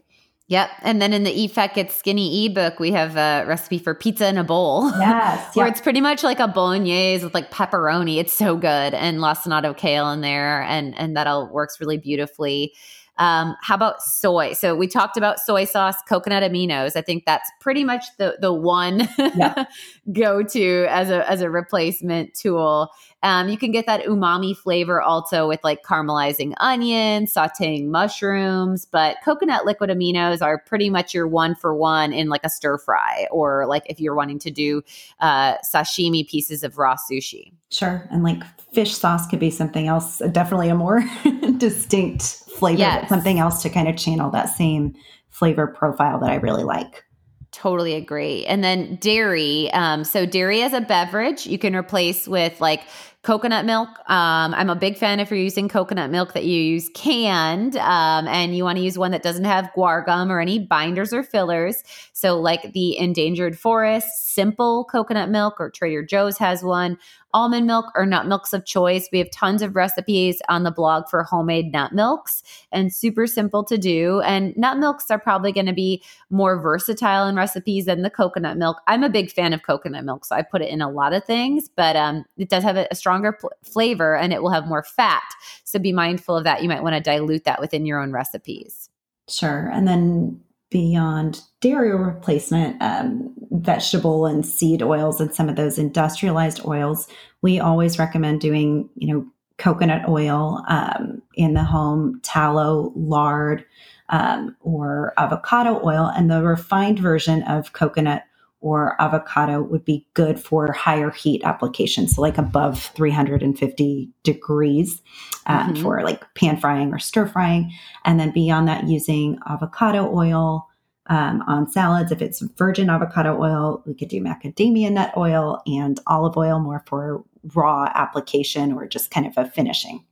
[0.47, 0.69] Yep.
[0.83, 4.37] And then in the Fat Get Skinny ebook, we have a recipe for pizza in
[4.37, 4.91] a bowl.
[4.99, 5.55] Yes.
[5.55, 8.17] where it's pretty much like a bolognese with like pepperoni.
[8.17, 8.93] It's so good.
[8.93, 10.61] And lacinato kale in there.
[10.61, 12.73] And and that all works really beautifully.
[13.17, 14.53] Um, how about soy?
[14.53, 16.95] So we talked about soy sauce, coconut aminos.
[16.95, 19.65] I think that's pretty much the the one Yeah.
[20.11, 22.89] go to as a as a replacement tool.
[23.21, 29.17] Um, you can get that umami flavor also with like caramelizing onions, sauteing mushrooms, but
[29.23, 33.27] coconut liquid aminos are pretty much your one for one in like a stir fry
[33.31, 34.81] or like if you're wanting to do
[35.19, 37.53] uh, sashimi pieces of raw sushi.
[37.73, 38.07] Sure.
[38.11, 38.43] And like
[38.73, 41.03] fish sauce could be something else, definitely a more
[41.57, 42.23] distinct
[42.57, 43.09] flavor, Yes.
[43.09, 44.95] something else to kind of channel that same
[45.29, 47.03] flavor profile that I really like.
[47.51, 48.45] Totally agree.
[48.45, 49.71] And then dairy.
[49.73, 52.81] Um, so dairy as a beverage, you can replace with like
[53.21, 53.87] coconut milk.
[54.09, 58.27] Um, I'm a big fan if you're using coconut milk that you use canned, um,
[58.27, 61.23] and you want to use one that doesn't have guar gum or any binders or
[61.23, 61.83] fillers.
[62.11, 66.97] So like the endangered forest, simple coconut milk, or Trader Joe's has one.
[67.33, 69.09] Almond milk or nut milks of choice.
[69.11, 73.63] We have tons of recipes on the blog for homemade nut milks and super simple
[73.65, 74.21] to do.
[74.21, 78.57] And nut milks are probably going to be more versatile in recipes than the coconut
[78.57, 78.81] milk.
[78.87, 81.23] I'm a big fan of coconut milk, so I put it in a lot of
[81.25, 84.83] things, but um, it does have a, stronger pl- flavor and it will have more
[84.83, 85.23] fat.
[85.63, 86.61] So be mindful of that.
[86.61, 88.89] You might want to dilute that within your own recipes.
[89.27, 89.69] Sure.
[89.73, 90.41] And then
[90.73, 97.07] beyond dairy replacement, um, vegetable and seed oils and some of those industrialized oils,
[97.43, 99.25] we always recommend doing, you know,
[99.59, 103.63] coconut oil um, in the home, tallow, lard,
[104.09, 106.11] um, or avocado oil.
[106.17, 108.23] And the refined version of coconut
[108.63, 115.01] or avocado would be good for higher heat applications, so like above 350 degrees
[115.45, 115.81] um, Mhm.
[115.81, 117.71] for like pan frying or stir frying.
[118.05, 120.67] And then beyond that, using avocado oil
[121.07, 122.13] um, on salads.
[122.13, 126.81] If it's virgin avocado oil, we could do macadamia nut oil and olive oil more
[126.87, 130.05] for raw application or just kind of a finishing.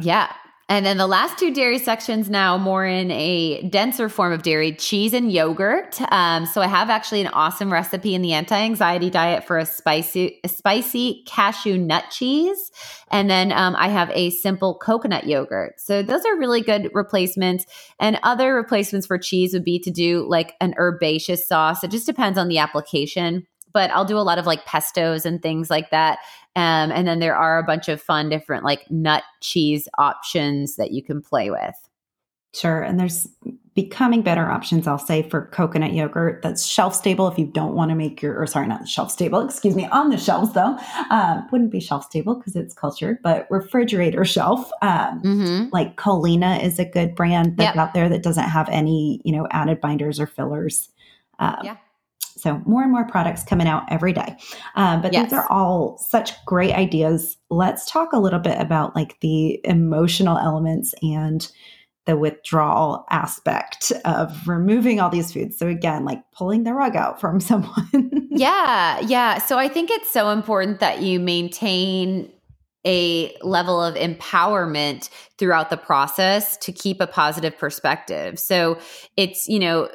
[0.00, 0.32] Yeah.
[0.68, 4.72] And then the last two dairy sections now more in a denser form of dairy,
[4.72, 6.00] cheese and yogurt.
[6.10, 10.40] Um, so I have actually an awesome recipe in the anti-anxiety diet for a spicy,
[10.42, 12.70] a spicy cashew nut cheese,
[13.10, 15.74] and then um, I have a simple coconut yogurt.
[15.78, 17.66] So those are really good replacements.
[18.00, 21.84] And other replacements for cheese would be to do like an herbaceous sauce.
[21.84, 23.46] It just depends on the application.
[23.74, 26.20] But I'll do a lot of like pestos and things like that.
[26.56, 30.92] Um, and then there are a bunch of fun different like nut cheese options that
[30.92, 31.74] you can play with.
[32.54, 32.82] Sure.
[32.82, 33.26] And there's
[33.74, 37.88] becoming better options, I'll say, for coconut yogurt that's shelf stable if you don't want
[37.90, 40.78] to make your, or sorry, not shelf stable, excuse me, on the shelves though.
[41.10, 44.70] Um, wouldn't be shelf stable because it's cultured, but refrigerator shelf.
[44.82, 45.70] Um, Mm-hmm.
[45.72, 47.76] like Culina is a good brand that's Yep.
[47.88, 50.88] out there that doesn't have any, you know, added binders or fillers.
[51.40, 51.76] Um, Yeah.
[52.44, 54.36] So more and more products coming out every day.
[54.76, 55.24] Um, but Yes.
[55.30, 57.38] these are all such great ideas.
[57.48, 61.50] Let's talk a little bit about like the emotional elements and
[62.04, 65.56] the withdrawal aspect of removing all these foods.
[65.58, 68.28] So again, like pulling the rug out from someone.
[68.30, 69.38] Yeah, yeah.
[69.38, 72.30] So I think it's so important that you maintain
[72.86, 75.08] a level of empowerment
[75.38, 78.38] throughout the process to keep a positive perspective.
[78.38, 78.78] So
[79.16, 79.88] it's, you know,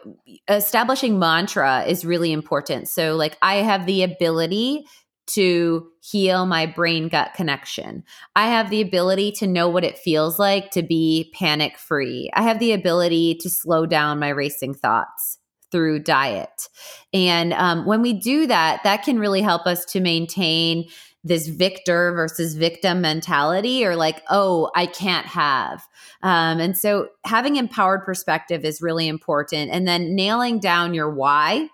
[0.47, 2.87] establishing mantra is really important.
[2.87, 4.85] So, like, I have the ability
[5.27, 8.03] to heal my brain gut connection.
[8.35, 12.31] I have the ability to know what it feels like to be panic free.
[12.33, 15.37] I have the ability to slow down my racing thoughts
[15.71, 16.67] through diet.
[17.13, 20.89] And um, when we do that, that can really help us to maintain
[21.23, 25.85] this victor versus victim mentality or like, oh, I can't have.
[26.23, 29.71] Um, and so having empowered perspective is really important.
[29.71, 31.67] And then nailing down your why.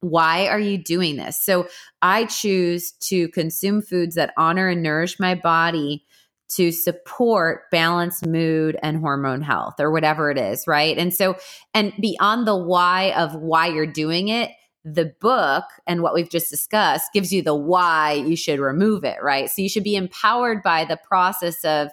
[0.00, 1.42] Why are you doing this?
[1.42, 1.66] So
[2.02, 6.04] I choose to consume foods that honor and nourish my body
[6.50, 10.96] to support balanced mood and hormone health or whatever it is, right?
[10.96, 11.36] And so,
[11.74, 14.50] and beyond the why of why you're doing it,
[14.94, 19.22] the book and what we've just discussed gives you the why you should remove it,
[19.22, 19.50] right?
[19.50, 21.90] So you should be empowered by the process of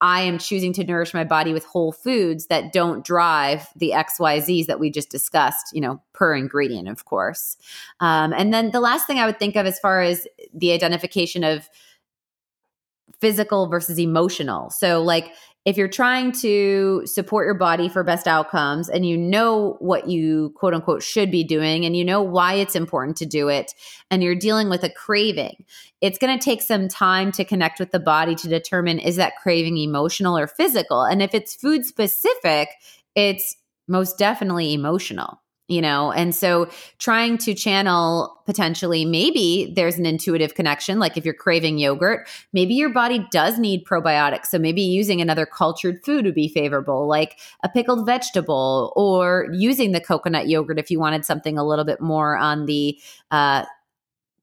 [0.00, 4.66] I am choosing to nourish my body with whole foods that don't drive the XYZs
[4.66, 7.56] that we just discussed, you know, per ingredient, of course.
[8.00, 11.42] Um, and then the last thing I would think of as far as the identification
[11.42, 11.68] of
[13.18, 14.68] physical versus emotional.
[14.68, 15.32] So, like,
[15.64, 20.52] if you're trying to support your body for best outcomes and you know what you
[20.56, 23.72] quote unquote should be doing and you know why it's important to do it
[24.10, 25.64] and you're dealing with a craving,
[26.00, 29.36] it's going to take some time to connect with the body to determine is that
[29.42, 31.02] craving emotional or physical.
[31.02, 32.68] And if it's food specific,
[33.14, 33.56] it's
[33.88, 36.12] most definitely emotional you know?
[36.12, 41.78] And so trying to channel potentially maybe there's an intuitive connection like if you're craving
[41.78, 44.46] yogurt maybe your body does need probiotics.
[44.46, 49.92] So maybe using another cultured food would be favorable like a pickled vegetable or using
[49.92, 52.98] the coconut yogurt if you wanted something a little bit more on the
[53.30, 53.64] uh,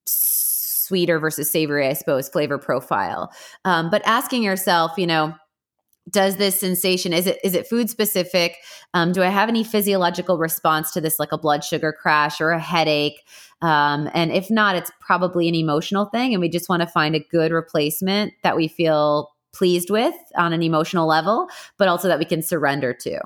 [0.05, 3.31] sweeter versus savory i suppose flavor profile.
[3.63, 5.35] Um, but asking yourself you know
[6.11, 8.57] does this sensation is it is it food specific?
[8.93, 12.51] Um, do i have any physiological response to this like a blood sugar crash or
[12.51, 13.23] a headache?
[13.61, 17.15] Um, and if not it's probably an emotional thing and we just want to find
[17.15, 21.47] a good replacement that we feel pleased with on an emotional level
[21.77, 23.19] but also that we can surrender to.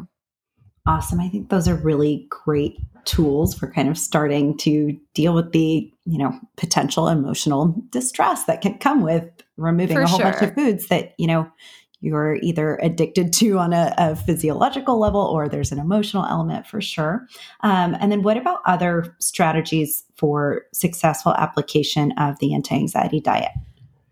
[0.88, 1.20] Awesome.
[1.20, 5.92] I think those are really great tools for kind of starting to deal with the
[6.06, 9.24] you know potential emotional distress that can come with
[9.58, 10.32] removing For a whole sure.
[10.32, 11.50] bunch of foods that you know
[12.06, 16.80] you're either addicted to on a, a, physiological level or there's an emotional element for
[16.80, 17.28] sure.
[17.62, 23.52] Um, and then, what about other strategies for successful application of the anti anxiety diet?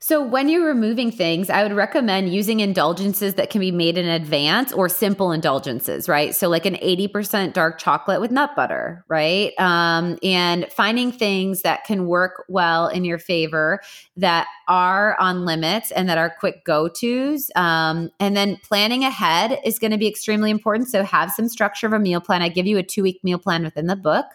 [0.06, 4.06] So, when you're removing things, I would recommend using indulgences that can be made in
[4.06, 6.36] advance or simple indulgences, right?
[6.36, 9.58] So, like an 80% dark chocolate with nut butter, right?
[9.58, 13.80] Um, and finding things that can work well in your favor
[14.18, 17.49] that are on limits and that are quick go tos.
[17.56, 20.89] Um, and then planning ahead is going to be extremely important.
[20.89, 22.41] So, have some structure of a meal plan.
[22.41, 24.26] I give you a two week meal plan within the book.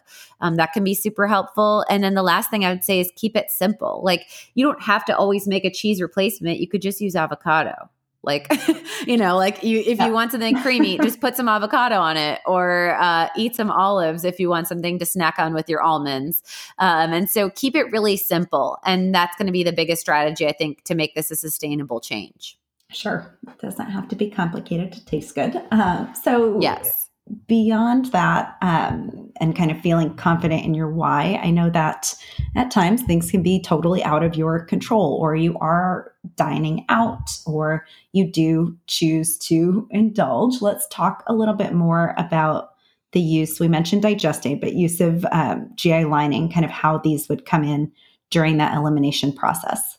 [0.40, 1.84] Um, that can be super helpful.
[1.90, 4.00] And then the last thing I would say is keep it simple.
[4.02, 7.90] Like, you don't have to always make a cheese replacement, you could just use avocado.
[8.24, 8.52] Like
[9.06, 12.40] you know like you if you want something creamy just put some avocado on it
[12.46, 16.42] or uh, eat some olives if you want something to snack on with your almonds.
[16.78, 20.46] Um, and so keep it really simple and that's going to be the biggest strategy
[20.46, 22.58] i think to make this a sustainable change.
[22.90, 23.38] Sure.
[23.46, 25.62] It doesn't have to be complicated to taste good.
[25.70, 27.07] Uh, so yes
[27.46, 32.14] beyond that um, and kind of feeling confident in your why i know that
[32.56, 37.30] at times things can be totally out of your control or you are dining out
[37.46, 40.60] or you do choose to indulge.
[40.62, 42.70] Let's talk a little bit more about
[43.12, 43.58] the use.
[43.58, 47.64] We mentioned digestate but use of um, gi lining kind of how these would come
[47.64, 47.90] in
[48.30, 49.98] during that elimination process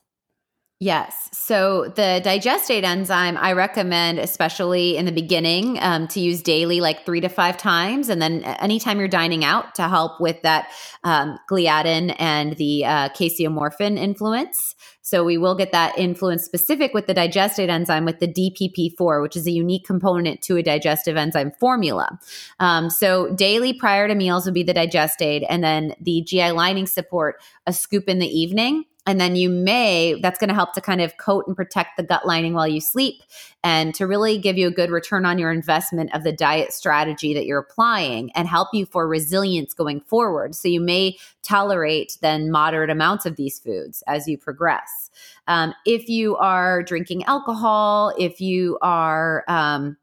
[0.82, 1.28] Yes.
[1.34, 7.06] So the digestate enzyme, I recommend, especially in the beginning, um, to use daily, like
[7.06, 8.08] three to five times.
[8.08, 10.70] And then anytime you're dining out to help with that
[11.04, 14.74] um, gliadin and the uh, casomorphin influence.
[15.02, 19.36] So we will get that influence specific with the digestate enzyme with the DPP4, which
[19.36, 22.20] is a unique component to a digestive enzyme formula.
[22.60, 26.86] Um, so daily prior to meals would be the digestate, and then the GI lining
[26.86, 30.82] support, a scoop in the evening and then you may, that's going to help to
[30.82, 33.24] kind of coat and protect the gut lining while you sleep
[33.64, 37.34] and to really give you a good return on your investment of the diet strategy
[37.34, 40.54] that you're applying and help you for resilience going forward.
[40.54, 45.10] So you may tolerate then moderate amounts of these foods as you progress.
[45.48, 49.98] Um, if you are drinking alcohol, if you are, um,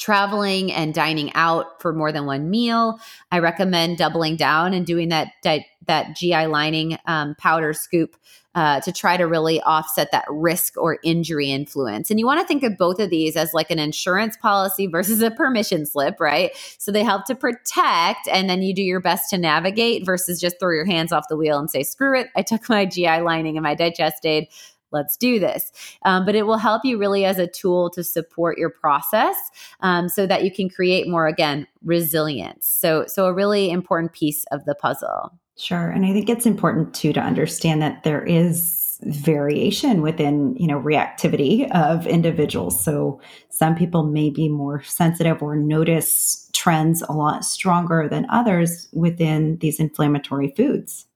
[0.00, 2.98] traveling and dining out for more than one meal,
[3.30, 8.16] I recommend doubling down and doing that that, that GI lining um, powder scoop
[8.54, 12.10] uh, to try to really offset that risk or injury influence.
[12.10, 15.22] And you want to think of both of these as like an insurance policy versus
[15.22, 16.50] a permission slip, right?
[16.78, 20.58] So they help to protect, and then you do your best to navigate versus just
[20.58, 23.56] throw your hands off the wheel and say, screw it, I took my GI lining
[23.56, 24.48] and my digestate
[24.92, 25.72] let's do this.
[26.04, 29.36] Um, but it will help you really as a tool to support your process
[29.80, 32.66] um, so that you can create more, again, resilience.
[32.66, 35.32] So, so a really important piece of the puzzle.
[35.56, 35.90] Sure.
[35.90, 40.78] And I think it's important too to understand that there is variation within you know
[40.78, 47.44] reactivity of individuals so some people may be more sensitive or notice trends a lot
[47.44, 51.06] stronger than others within these inflammatory foods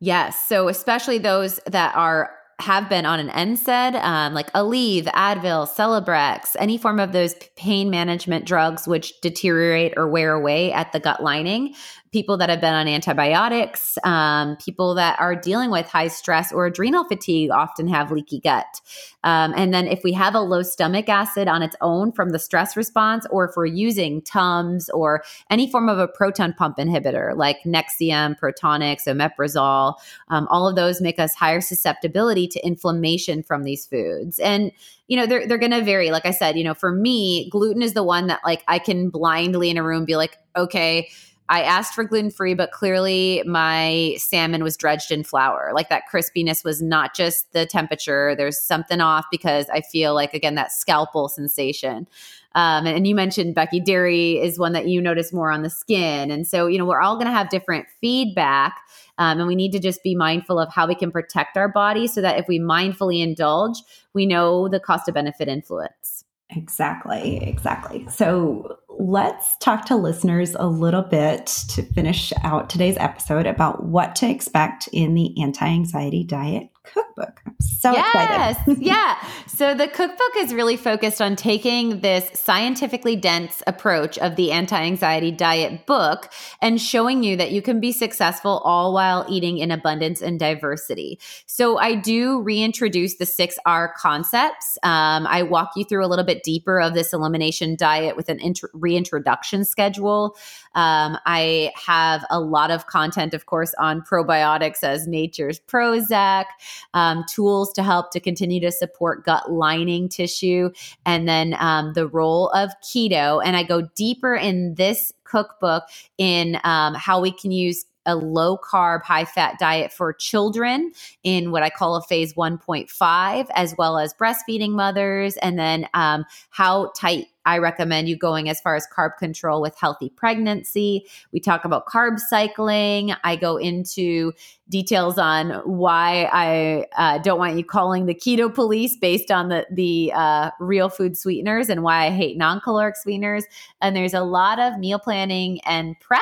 [0.00, 2.30] yes so especially those that are
[2.60, 7.90] have been on an NSAID, um, like Aleve, Advil, Celebrex, any form of those pain
[7.90, 11.74] management drugs which deteriorate or wear away at the gut lining,
[12.12, 16.66] people that have been on antibiotics, um, people that are dealing with high stress or
[16.66, 18.80] adrenal fatigue often have leaky gut.
[19.22, 22.38] Um, and then if we have a low stomach acid on its own from the
[22.38, 27.36] stress response, or if we're using Tums or any form of a proton pump inhibitor
[27.36, 29.94] like Nexium, Protonix, Omeprazole,
[30.28, 34.40] um, all of those make us higher susceptibility to inflammation from these foods.
[34.40, 34.72] And
[35.06, 37.82] you know they're they're going to vary like i said you know for me gluten
[37.82, 41.08] is the one that like i can blindly in a room be like okay
[41.50, 45.72] I asked for gluten free, but clearly my salmon was dredged in flour.
[45.74, 48.36] Like that crispiness was not just the temperature.
[48.36, 52.06] There's something off because I feel like, again, that scalpel sensation.
[52.54, 56.30] Um, and you mentioned Becky, dairy is one that you notice more on the skin.
[56.30, 58.80] And so, you know, we're all going to have different feedback.
[59.18, 62.06] Um, and we need to just be mindful of how we can protect our body
[62.06, 63.82] so that if we mindfully indulge,
[64.14, 66.24] we know the cost of benefit influence.
[66.50, 68.06] Exactly, exactly.
[68.08, 74.16] So let's talk to listeners a little bit to finish out today's episode about what
[74.16, 77.40] to expect in the anti anxiety diet cookbook.
[77.46, 78.82] I'm so yes, excited.
[78.82, 79.16] yeah.
[79.46, 85.32] So the cookbook is really focused on taking this scientifically dense approach of the anti-anxiety
[85.32, 90.22] diet book and showing you that you can be successful all while eating in abundance
[90.22, 91.18] and diversity.
[91.46, 94.78] So I do reintroduce the six R concepts.
[94.82, 98.38] Um, I walk you through a little bit deeper of this elimination diet with an
[98.80, 100.36] reintroduction schedule.
[100.74, 106.46] Um, I have a lot of content, of course, on probiotics as nature's Prozac
[106.94, 110.70] um, tools to help to continue to support gut lining tissue,
[111.04, 113.42] and then um, the role of keto.
[113.44, 115.84] And I go deeper in this cookbook
[116.18, 120.92] in um, how we can use a low carb, high fat diet for children
[121.22, 126.24] in what I call a phase 1.5, as well as breastfeeding mothers, and then um,
[126.50, 131.06] how tight I recommend you going as far as carb control with healthy pregnancy.
[131.32, 133.12] We talk about carb cycling.
[133.24, 134.32] I go into
[134.68, 139.66] details on why I uh, don't want you calling the keto police based on the
[139.70, 143.44] the uh, real food sweeteners and why I hate non caloric sweeteners.
[143.80, 146.20] And there's a lot of meal planning and prep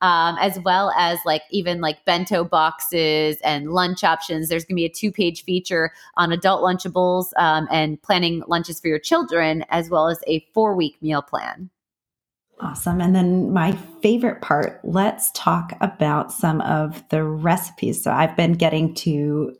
[0.00, 4.48] um, as well as like even like bento boxes and lunch options.
[4.48, 8.80] There's going to be a two page feature on adult Lunchables um, and planning lunches
[8.80, 11.70] for your children, as well as a four week meal plan.
[12.60, 13.00] Awesome.
[13.00, 18.02] And then my favorite part, let's talk about some of the recipes.
[18.02, 19.56] So I've been getting to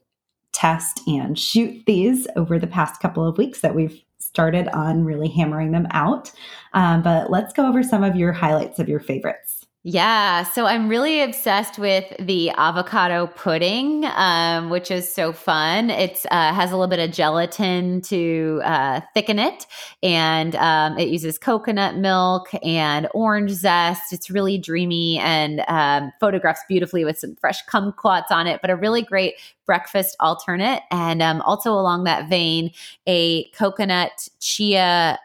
[0.53, 5.29] test and shoot these over the past couple of weeks that we've started on really
[5.29, 6.31] hammering them out.
[6.75, 9.60] Um, but let's go over some of your highlights of your favorites.
[9.83, 15.89] Yeah, so I'm really obsessed with the avocado pudding, um, which is so fun.
[15.89, 19.65] It uh, has a little bit of gelatin to uh, thicken it,
[20.03, 24.13] and um, it uses coconut milk and orange zest.
[24.13, 28.77] It's really dreamy and um, photographs beautifully with some fresh kumquats on it, but a
[28.77, 30.83] really great breakfast alternate.
[30.91, 32.73] And um, also along that vein,
[33.07, 35.19] a coconut chia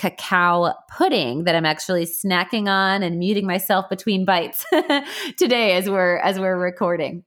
[0.00, 4.64] cacao pudding that I'm actually snacking on and muting myself between bites
[5.36, 7.22] today as we're as we're recording.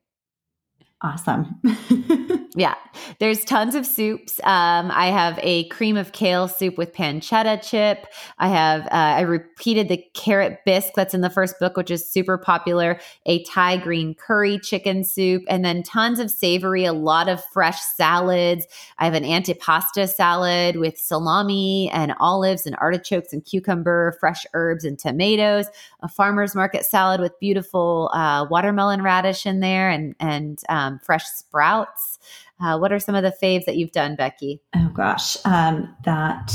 [1.04, 1.62] Awesome.
[2.56, 2.76] yeah,
[3.20, 4.40] there's tons of soups.
[4.44, 8.06] Um, I have a cream of kale soup with pancetta chip.
[8.38, 12.10] I have, uh, I repeated the carrot bisque that's in the first book, which is
[12.10, 17.28] super popular, a Thai green curry chicken soup, and then tons of savory, a lot
[17.28, 18.68] of fresh salads.
[19.00, 24.86] I have an antipasta salad with salami and olives and artichokes and cucumber, fresh herbs
[24.86, 25.66] and tomatoes,
[26.02, 31.26] a farmer's market salad with beautiful uh, watermelon radish in there and, and um, fresh
[31.26, 32.20] sprouts.
[32.64, 34.61] Uh, what are some of the faves that you've done, Becky?
[34.76, 36.53] Oh gosh, um, that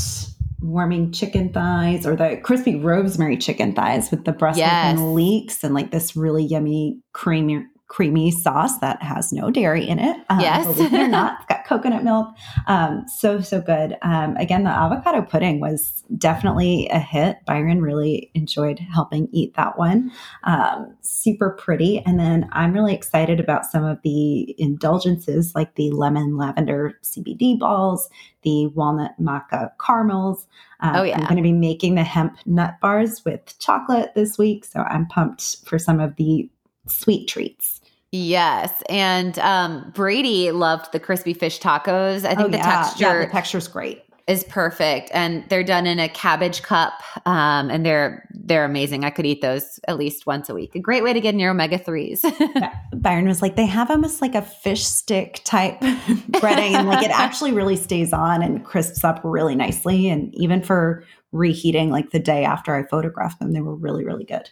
[0.60, 4.98] warming chicken thighs or the crispy rosemary chicken thighs with the breast yes.
[4.98, 9.98] and leeks and like this really yummy creamy creamy sauce that has no dairy in
[9.98, 10.16] it.
[10.28, 10.66] Um, yes.
[10.66, 12.28] believe it or not, it's got coconut milk.
[12.66, 13.96] Um, so, so good.
[14.02, 17.38] Um, again, the avocado pudding was definitely a hit.
[17.46, 20.12] Byron really enjoyed helping eat that one.
[20.44, 22.00] Um, super pretty.
[22.04, 27.58] And then I'm really excited about some of the indulgences like the lemon lavender CBD
[27.58, 28.10] balls,
[28.42, 30.46] the walnut maca caramels.
[30.80, 31.16] Um, oh, yeah.
[31.16, 34.66] I'm going to be making the hemp nut bars with chocolate this week.
[34.66, 36.50] So I'm pumped for some of the
[36.86, 37.77] sweet treats.
[38.10, 42.24] Yes, and um, Brady loved the crispy fish tacos.
[42.24, 42.82] I think oh, the yeah.
[42.82, 46.94] texture, yeah, the texture's great, is perfect, and they're done in a cabbage cup,
[47.26, 49.04] um, and they're they're amazing.
[49.04, 50.74] I could eat those at least once a week.
[50.74, 52.24] A great way to get in your omega threes.
[52.94, 57.10] Byron was like, they have almost like a fish stick type breading, and like it
[57.10, 62.18] actually really stays on and crisps up really nicely, and even for reheating, like the
[62.18, 64.48] day after I photographed them, they were really really good.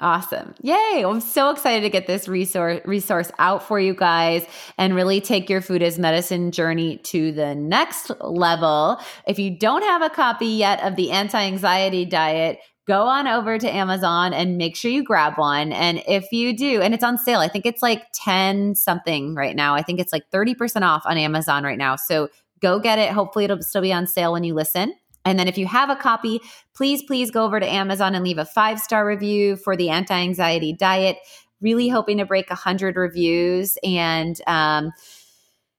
[0.00, 0.54] Awesome.
[0.62, 1.02] Yay.
[1.04, 4.46] I'm so excited to get this resource resource out for you guys
[4.76, 9.00] and really take your food as medicine journey to the next level.
[9.26, 13.68] If you don't have a copy yet of the anti-anxiety diet, go on over to
[13.68, 15.72] Amazon and make sure you grab one.
[15.72, 19.56] And if you do, and it's on sale, I think it's like 10 something right
[19.56, 19.74] now.
[19.74, 21.96] I think it's like 30% off on Amazon right now.
[21.96, 22.28] So
[22.60, 23.10] go get it.
[23.10, 24.94] Hopefully it'll still be on sale when you listen.
[25.28, 26.40] And then if you have a copy,
[26.74, 30.14] please, please go over to Amazon and leave a five star review for the anti
[30.14, 31.18] anxiety diet.
[31.60, 33.76] Really hoping to break 100 reviews.
[33.82, 34.92] And, um,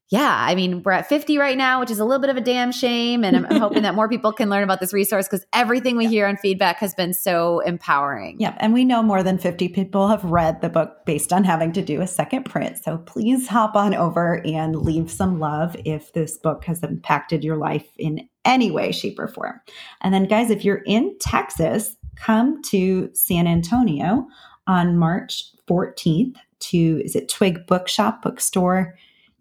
[0.09, 2.41] yeah, I mean, we're at 50 right now, which is a little bit of a
[2.41, 3.23] damn shame.
[3.23, 6.07] And I'm, I'm hoping that more people can learn about this resource because everything we
[6.07, 8.37] hear on feedback has been so empowering.
[8.39, 8.55] Yeah.
[8.59, 11.83] And we know more than 50 people have read the book based on having to
[11.83, 12.79] do a second print.
[12.83, 17.57] So please hop on over and leave some love if this book has impacted your
[17.57, 19.61] life in any way, shape, or form.
[20.01, 24.27] And then, guys, if you're in Texas, come to San Antonio
[24.67, 28.95] on March 14th to, is it Twig Bookshop, Bookstore?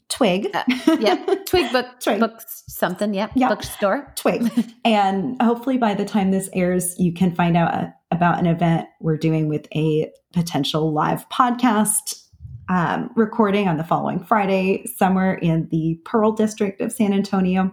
[0.08, 0.48] Twig.
[0.54, 0.64] Uh,
[1.00, 1.46] yep.
[1.46, 2.20] Twig book Twig.
[2.20, 3.12] book something.
[3.12, 3.32] Yep.
[3.34, 3.50] yep.
[3.50, 4.12] Bookstore.
[4.16, 4.50] Twig.
[4.84, 8.46] and hopefully by the time this airs, you can find out a, uh, about an
[8.46, 12.24] event we're doing with a potential live podcast
[12.70, 17.70] um, recording on the following Friday somewhere in the Pearl District of San Antonio.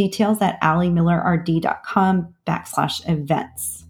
[0.00, 3.84] Details at alimillerrd.com backslash events.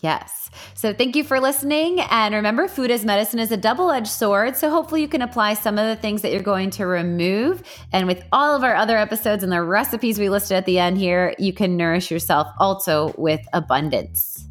[0.00, 0.48] Yes.
[0.72, 2.00] So thank you for listening.
[2.00, 4.56] And remember, food as medicine is a double edged sword.
[4.56, 7.62] So hopefully you can apply some of the things that you're going to remove.
[7.92, 10.96] And with all of our other episodes and the recipes we listed at the end
[10.96, 14.48] here, you can nourish yourself also with abundance.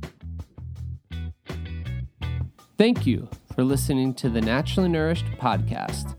[2.77, 6.18] Thank you for listening to the Naturally Nourished podcast.